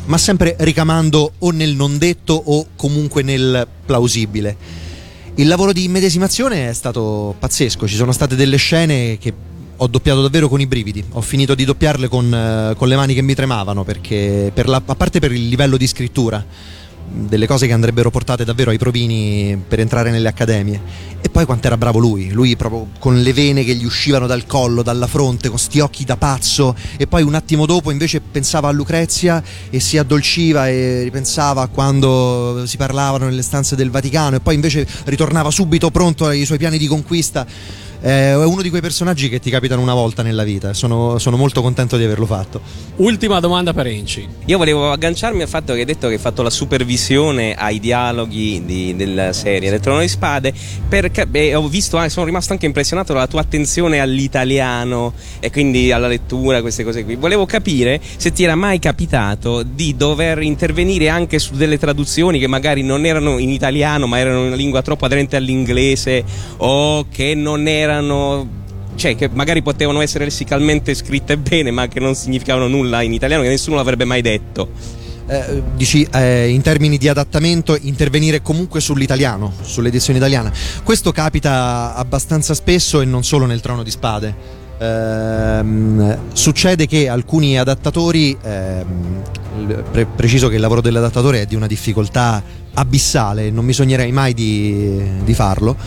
ma 0.07 0.19
sempre 0.19 0.55
ricamando 0.59 1.33
o 1.39 1.49
nel 1.49 1.73
non 1.73 1.97
detto 1.97 2.33
o 2.33 2.67
comunque 2.75 3.23
nel 3.23 3.67
plausibile. 3.85 4.83
Il 5.37 5.47
lavoro 5.47 5.73
di 5.73 5.83
immedesimazione 5.83 6.69
è 6.69 6.73
stato 6.73 7.35
pazzesco, 7.37 7.85
ci 7.89 7.95
sono 7.95 8.13
state 8.13 8.37
delle 8.37 8.55
scene 8.55 9.17
che 9.17 9.33
ho 9.75 9.87
doppiato 9.87 10.21
davvero 10.21 10.47
con 10.47 10.61
i 10.61 10.65
brividi, 10.65 11.03
ho 11.11 11.19
finito 11.19 11.55
di 11.55 11.65
doppiarle 11.65 12.07
con, 12.07 12.33
eh, 12.33 12.73
con 12.77 12.87
le 12.87 12.95
mani 12.95 13.13
che 13.13 13.21
mi 13.21 13.33
tremavano, 13.33 13.83
perché 13.83 14.51
per 14.53 14.69
la, 14.69 14.81
a 14.85 14.95
parte 14.95 15.19
per 15.19 15.33
il 15.33 15.49
livello 15.49 15.75
di 15.75 15.87
scrittura, 15.87 16.41
delle 17.07 17.47
cose 17.47 17.67
che 17.67 17.73
andrebbero 17.73 18.09
portate 18.09 18.43
davvero 18.43 18.71
ai 18.71 18.77
provini 18.77 19.61
per 19.67 19.79
entrare 19.79 20.11
nelle 20.11 20.27
accademie. 20.27 21.13
E 21.21 21.29
poi 21.29 21.45
quanto 21.45 21.67
era 21.67 21.77
bravo 21.77 21.97
lui, 21.99 22.31
lui 22.31 22.55
proprio 22.55 22.87
con 22.99 23.21
le 23.21 23.33
vene 23.33 23.63
che 23.63 23.73
gli 23.75 23.85
uscivano 23.85 24.27
dal 24.27 24.45
collo, 24.45 24.83
dalla 24.83 25.07
fronte, 25.07 25.49
con 25.49 25.57
sti 25.57 25.79
occhi 25.79 26.05
da 26.05 26.17
pazzo, 26.17 26.75
e 26.97 27.07
poi 27.07 27.23
un 27.23 27.33
attimo 27.33 27.65
dopo 27.65 27.89
invece 27.91 28.21
pensava 28.21 28.67
a 28.67 28.71
Lucrezia 28.71 29.43
e 29.69 29.79
si 29.79 29.97
addolciva 29.97 30.69
e 30.69 31.03
ripensava 31.03 31.63
a 31.63 31.67
quando 31.67 32.63
si 32.65 32.77
parlavano 32.77 33.25
nelle 33.25 33.41
stanze 33.41 33.75
del 33.75 33.89
Vaticano, 33.89 34.35
e 34.35 34.39
poi 34.39 34.55
invece 34.55 34.87
ritornava 35.05 35.49
subito 35.49 35.89
pronto 35.89 36.27
ai 36.27 36.45
suoi 36.45 36.57
piani 36.59 36.77
di 36.77 36.87
conquista 36.87 37.45
è 38.05 38.35
uno 38.35 38.61
di 38.61 38.69
quei 38.69 38.81
personaggi 38.81 39.29
che 39.29 39.39
ti 39.39 39.49
capitano 39.49 39.81
una 39.81 39.95
volta 39.95 40.21
nella 40.21 40.43
vita. 40.43 40.73
Sono, 40.73 41.17
sono, 41.17 41.37
molto 41.37 41.63
contento 41.63 41.97
di 41.97 42.03
averlo 42.03 42.27
fatto. 42.27 42.61
Ultima 42.97 43.39
domanda 43.39 43.73
per 43.73 43.87
Enci. 43.87 44.27
Io 44.45 44.59
volevo 44.59 44.91
agganciarmi 44.91 45.41
al 45.41 45.47
fatto 45.47 45.73
che 45.73 45.79
hai 45.79 45.85
detto 45.85 46.07
che 46.07 46.13
hai 46.13 46.19
fatto 46.19 46.43
la 46.43 46.51
supervisione 46.51 47.55
ai 47.55 47.79
dialoghi 47.79 48.61
di, 48.63 48.95
della 48.95 49.33
serie 49.33 49.71
del 49.71 49.79
Trono 49.79 50.01
di 50.01 50.07
Spade. 50.07 50.53
Perché 50.87 51.25
beh, 51.25 51.55
ho 51.55 51.67
visto, 51.67 51.99
eh, 51.99 52.09
sono 52.09 52.27
rimasto 52.27 52.53
anche 52.53 52.67
impressionato 52.67 53.11
dalla 53.11 53.25
tua 53.25 53.41
attenzione 53.41 53.99
all'italiano 53.99 55.13
e 55.39 55.49
quindi 55.49 55.91
alla 55.91 56.07
lettura, 56.07 56.61
queste 56.61 56.83
cose 56.83 57.03
qui. 57.05 57.15
Volevo 57.15 57.47
capire 57.47 57.99
se 58.17 58.31
ti 58.31 58.43
era 58.43 58.53
mai 58.53 58.77
capitato 58.77 59.63
di 59.63 59.95
dover 59.95 60.43
intervenire 60.43 61.09
anche 61.09 61.39
su 61.39 61.55
delle 61.55 61.79
traduzioni 61.79 62.37
che 62.37 62.45
magari 62.45 62.83
non 62.83 63.03
erano 63.03 63.39
in 63.39 63.49
italiano, 63.49 64.05
ma 64.05 64.19
erano 64.19 64.41
in 64.41 64.45
una 64.45 64.55
lingua 64.55 64.83
troppo 64.83 65.05
aderente 65.05 65.37
all'inglese 65.37 66.23
o 66.57 67.07
che 67.09 67.33
non 67.33 67.67
erano 67.67 67.94
erano 67.95 68.63
cioè 68.95 69.15
che 69.15 69.29
magari 69.31 69.61
potevano 69.61 70.01
essere 70.01 70.23
lessicalmente 70.25 70.93
scritte 70.93 71.37
bene 71.37 71.71
ma 71.71 71.87
che 71.87 71.99
non 71.99 72.15
significavano 72.15 72.67
nulla 72.67 73.01
in 73.01 73.13
italiano 73.13 73.43
che 73.43 73.49
nessuno 73.49 73.75
l'avrebbe 73.75 74.05
mai 74.05 74.21
detto. 74.21 74.69
Eh, 75.27 75.63
dici 75.75 76.07
eh, 76.13 76.49
in 76.49 76.61
termini 76.61 76.99
di 76.99 77.07
adattamento 77.07 77.75
intervenire 77.81 78.43
comunque 78.43 78.79
sull'italiano 78.79 79.51
sull'edizione 79.61 80.19
italiana. 80.19 80.51
Questo 80.83 81.11
capita 81.11 81.95
abbastanza 81.95 82.53
spesso 82.53 83.01
e 83.01 83.05
non 83.05 83.23
solo 83.23 83.45
nel 83.45 83.61
trono 83.61 83.83
di 83.83 83.89
spade. 83.89 84.63
Eh, 84.77 86.17
succede 86.33 86.85
che 86.85 87.07
alcuni 87.07 87.57
adattatori 87.57 88.37
ehm, 88.39 89.21
pre- 89.89 90.05
preciso 90.05 90.49
che 90.49 90.55
il 90.55 90.61
lavoro 90.61 90.81
dell'adattatore 90.81 91.41
è 91.41 91.45
di 91.45 91.55
una 91.55 91.65
difficoltà 91.65 92.43
abissale 92.75 93.51
non 93.51 93.65
bisognerei 93.65 94.11
mai 94.11 94.33
di, 94.33 95.01
di 95.23 95.33
farlo 95.33 95.77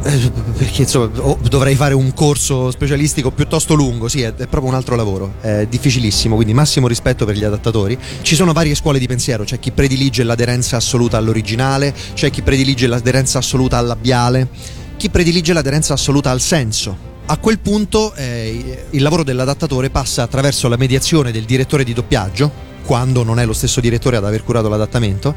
perché 0.00 0.82
insomma 0.82 1.10
dovrei 1.48 1.74
fare 1.74 1.94
un 1.94 2.14
corso 2.14 2.70
specialistico 2.70 3.30
piuttosto 3.30 3.74
lungo, 3.74 4.08
sì, 4.08 4.22
è, 4.22 4.28
è, 4.28 4.46
proprio 4.46 4.70
un 4.70 4.74
altro 4.74 4.96
lavoro, 4.96 5.34
è 5.40 5.66
difficilissimo, 5.68 6.34
quindi 6.34 6.54
massimo 6.54 6.86
rispetto 6.86 7.24
per 7.24 7.36
gli 7.36 7.44
adattatori. 7.44 7.98
Ci 8.22 8.34
sono 8.34 8.52
varie 8.52 8.74
scuole 8.74 8.98
di 8.98 9.06
pensiero, 9.06 9.44
c'è 9.44 9.58
chi 9.58 9.72
predilige 9.72 10.22
l'aderenza 10.22 10.76
assoluta 10.76 11.16
all'originale, 11.16 11.94
c'è 12.14 12.30
chi 12.30 12.42
predilige 12.42 12.86
l'aderenza 12.86 13.38
assoluta 13.38 13.78
al 13.78 13.86
labiale, 13.86 14.48
chi 14.96 15.10
predilige 15.10 15.52
l'aderenza 15.52 15.94
assoluta 15.94 16.30
al 16.30 16.40
senso. 16.40 17.06
A 17.26 17.36
quel 17.36 17.58
punto 17.58 18.14
eh, 18.14 18.86
il 18.90 19.02
lavoro 19.02 19.22
dell'adattatore 19.22 19.90
passa 19.90 20.22
attraverso 20.22 20.66
la 20.68 20.76
mediazione 20.76 21.30
del 21.30 21.44
direttore 21.44 21.84
di 21.84 21.92
doppiaggio, 21.92 22.67
quando 22.88 23.22
non 23.22 23.38
è 23.38 23.44
lo 23.44 23.52
stesso 23.52 23.82
direttore 23.82 24.16
ad 24.16 24.24
aver 24.24 24.42
curato 24.42 24.70
l'adattamento, 24.70 25.34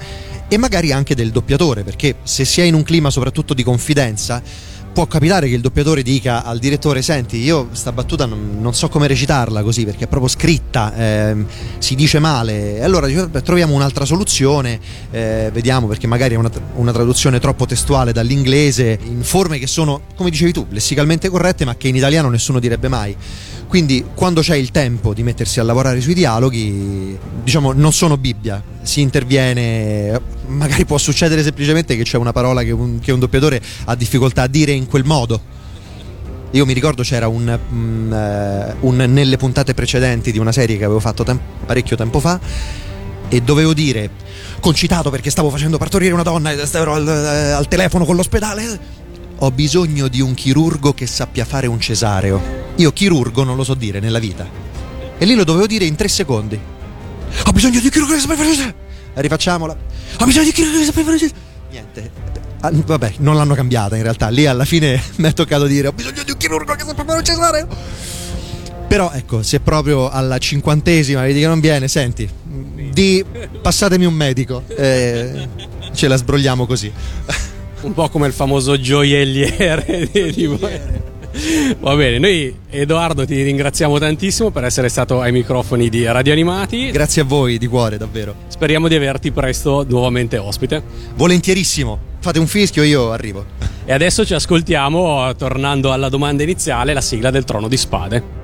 e 0.47 0.55
magari 0.55 0.93
anche 0.93 1.15
del 1.15 1.31
doppiatore, 1.31 1.83
perché 1.83 2.15
se 2.23 2.45
si 2.45 2.61
è 2.61 2.63
in 2.63 2.73
un 2.73 2.83
clima 2.83 3.09
soprattutto 3.09 3.53
di 3.53 3.61
confidenza, 3.61 4.41
può 4.93 5.07
capitare 5.07 5.47
che 5.47 5.55
il 5.55 5.61
doppiatore 5.61 6.03
dica 6.03 6.43
al 6.43 6.59
direttore: 6.59 7.01
Senti, 7.01 7.37
io 7.37 7.69
sta 7.71 7.91
battuta 7.91 8.25
non, 8.25 8.57
non 8.59 8.73
so 8.73 8.89
come 8.89 9.07
recitarla 9.07 9.63
così 9.63 9.85
perché 9.85 10.05
è 10.05 10.07
proprio 10.07 10.29
scritta, 10.29 10.93
eh, 10.95 11.45
si 11.79 11.95
dice 11.95 12.19
male. 12.19 12.77
E 12.77 12.83
allora 12.83 13.07
troviamo 13.41 13.73
un'altra 13.73 14.05
soluzione, 14.05 14.79
eh, 15.11 15.49
vediamo 15.53 15.87
perché 15.87 16.07
magari 16.07 16.35
è 16.35 16.37
una, 16.37 16.51
una, 16.75 16.91
traduzione 16.91 17.39
troppo 17.39 17.65
testuale 17.65 18.11
dall'inglese 18.11 18.99
in 19.03 19.23
forme 19.23 19.59
che 19.59 19.67
sono, 19.67 20.01
come 20.15 20.29
dicevi 20.29 20.51
tu, 20.51 20.65
lessicalmente 20.69 21.29
corrette, 21.29 21.65
ma 21.65 21.75
che 21.75 21.87
in 21.87 21.95
italiano 21.95 22.29
nessuno 22.29 22.59
direbbe 22.59 22.87
mai. 22.87 23.15
Quindi 23.67 24.03
quando 24.13 24.41
c'è 24.41 24.57
il 24.57 24.69
tempo 24.71 25.13
di 25.13 25.23
mettersi 25.23 25.61
a 25.61 25.63
lavorare 25.63 26.01
sui 26.01 26.13
dialoghi, 26.13 27.17
diciamo, 27.41 27.71
non 27.71 27.93
sono 27.93 28.17
Bibbia, 28.17 28.61
si 28.81 28.99
interviene, 28.99 30.19
magari 30.51 30.85
può 30.85 30.97
succedere 30.97 31.43
semplicemente 31.43 31.95
che 31.95 32.03
c'è 32.03 32.17
una 32.17 32.31
parola 32.31 32.63
che 32.63 32.71
un, 32.71 32.99
che 32.99 33.11
un 33.11 33.19
doppiatore 33.19 33.61
ha 33.85 33.95
difficoltà 33.95 34.43
a 34.43 34.47
dire 34.47 34.71
in 34.71 34.87
quel 34.87 35.03
modo. 35.03 35.59
Io 36.51 36.65
mi 36.65 36.73
ricordo 36.73 37.01
c'era 37.01 37.27
un, 37.27 37.59
um, 37.69 38.11
uh, 38.11 38.87
un, 38.87 38.95
nelle 38.95 39.37
puntate 39.37 39.73
precedenti 39.73 40.31
di 40.31 40.37
una 40.37 40.51
serie 40.51 40.77
che 40.77 40.83
avevo 40.83 40.99
fatto 40.99 41.23
tem- 41.23 41.39
parecchio 41.65 41.95
tempo 41.95 42.19
fa 42.19 42.39
e 43.29 43.41
dovevo 43.41 43.73
dire 43.73 44.09
concitato 44.59 45.09
perché 45.09 45.29
stavo 45.29 45.49
facendo 45.49 45.77
partorire 45.77 46.13
una 46.13 46.23
donna 46.23 46.51
e 46.51 46.65
stavo 46.65 46.93
al, 46.93 47.07
al 47.07 47.67
telefono 47.69 48.03
con 48.03 48.17
l'ospedale 48.17 48.99
ho 49.43 49.49
bisogno 49.49 50.07
di 50.07 50.21
un 50.21 50.35
chirurgo 50.35 50.93
che 50.93 51.07
sappia 51.07 51.45
fare 51.45 51.65
un 51.65 51.79
cesareo. 51.79 52.39
Io 52.75 52.91
chirurgo 52.93 53.43
non 53.43 53.55
lo 53.55 53.63
so 53.63 53.73
dire 53.73 53.99
nella 53.99 54.19
vita. 54.19 54.47
E 55.17 55.25
lì 55.25 55.33
lo 55.33 55.43
dovevo 55.43 55.65
dire 55.65 55.85
in 55.85 55.95
tre 55.95 56.07
secondi. 56.07 56.59
Ho 57.45 57.51
bisogno 57.51 57.79
di 57.79 57.85
un 57.85 57.91
chirurgo 57.91 58.13
che 58.13 58.19
sappia 58.19 58.35
fare 58.35 58.47
un 58.49 58.53
cesareo. 58.53 58.90
Rifacciamola. 59.13 59.75
Ho 60.19 60.25
bisogno 60.25 60.43
di 60.43 60.49
un 60.49 60.53
chirurgo 60.53 60.77
che 60.79 60.85
sappia 60.85 61.03
fare 61.03 61.13
un 61.13 61.19
cesareo. 61.19 61.41
Niente. 61.71 62.11
Ah, 62.61 62.71
vabbè, 62.71 63.13
non 63.17 63.35
l'hanno 63.35 63.55
cambiata 63.55 63.95
in 63.95 64.03
realtà. 64.03 64.29
Lì 64.29 64.45
alla 64.45 64.65
fine 64.65 65.01
mi 65.17 65.27
è 65.27 65.33
toccato 65.33 65.65
dire 65.65 65.87
ho 65.87 65.93
bisogno 65.93 66.23
di 66.23 66.31
un 66.31 66.37
chirurgo 66.37 66.73
che 66.73 66.83
sappia 66.85 67.03
fare 67.03 67.17
un 67.17 67.25
cesareo. 67.25 67.67
Però 68.87 69.11
ecco, 69.13 69.41
se 69.41 69.61
proprio 69.61 70.09
alla 70.09 70.37
cinquantesima 70.37 71.21
vedi 71.21 71.39
che 71.39 71.47
non 71.47 71.61
viene, 71.61 71.87
senti, 71.87 72.29
di 72.91 73.23
passatemi 73.61 74.05
un 74.05 74.13
medico. 74.13 74.63
Eh, 74.67 75.47
ce 75.93 76.07
la 76.07 76.17
sbrogliamo 76.17 76.65
così. 76.65 76.91
un 77.81 77.93
po' 77.93 78.09
come 78.09 78.27
il 78.27 78.33
famoso 78.33 78.79
gioielliere 78.79 80.09
di 80.33 80.45
Va 81.79 81.95
bene, 81.95 82.19
noi 82.19 82.53
Edoardo 82.69 83.25
ti 83.25 83.41
ringraziamo 83.41 83.97
tantissimo 83.97 84.49
per 84.49 84.65
essere 84.65 84.89
stato 84.89 85.21
ai 85.21 85.31
microfoni 85.31 85.89
di 85.89 86.05
Radio 86.05 86.33
Animati. 86.33 86.91
Grazie 86.91 87.21
a 87.21 87.25
voi 87.25 87.57
di 87.57 87.67
cuore, 87.67 87.97
davvero. 87.97 88.35
Speriamo 88.47 88.87
di 88.87 88.95
averti 88.95 89.31
presto 89.31 89.85
nuovamente 89.87 90.37
ospite. 90.37 90.83
Volentierissimo. 91.15 92.09
Fate 92.19 92.39
un 92.39 92.47
fischio, 92.47 92.83
io 92.83 93.11
arrivo. 93.11 93.45
E 93.85 93.93
adesso 93.93 94.25
ci 94.25 94.33
ascoltiamo, 94.33 95.33
tornando 95.35 95.91
alla 95.91 96.09
domanda 96.09 96.43
iniziale, 96.43 96.93
la 96.93 97.01
sigla 97.01 97.31
del 97.31 97.45
Trono 97.45 97.67
di 97.67 97.77
Spade. 97.77 98.40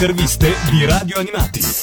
Interviste 0.00 0.54
di 0.70 0.86
Radio 0.86 1.18
Animati. 1.18 1.79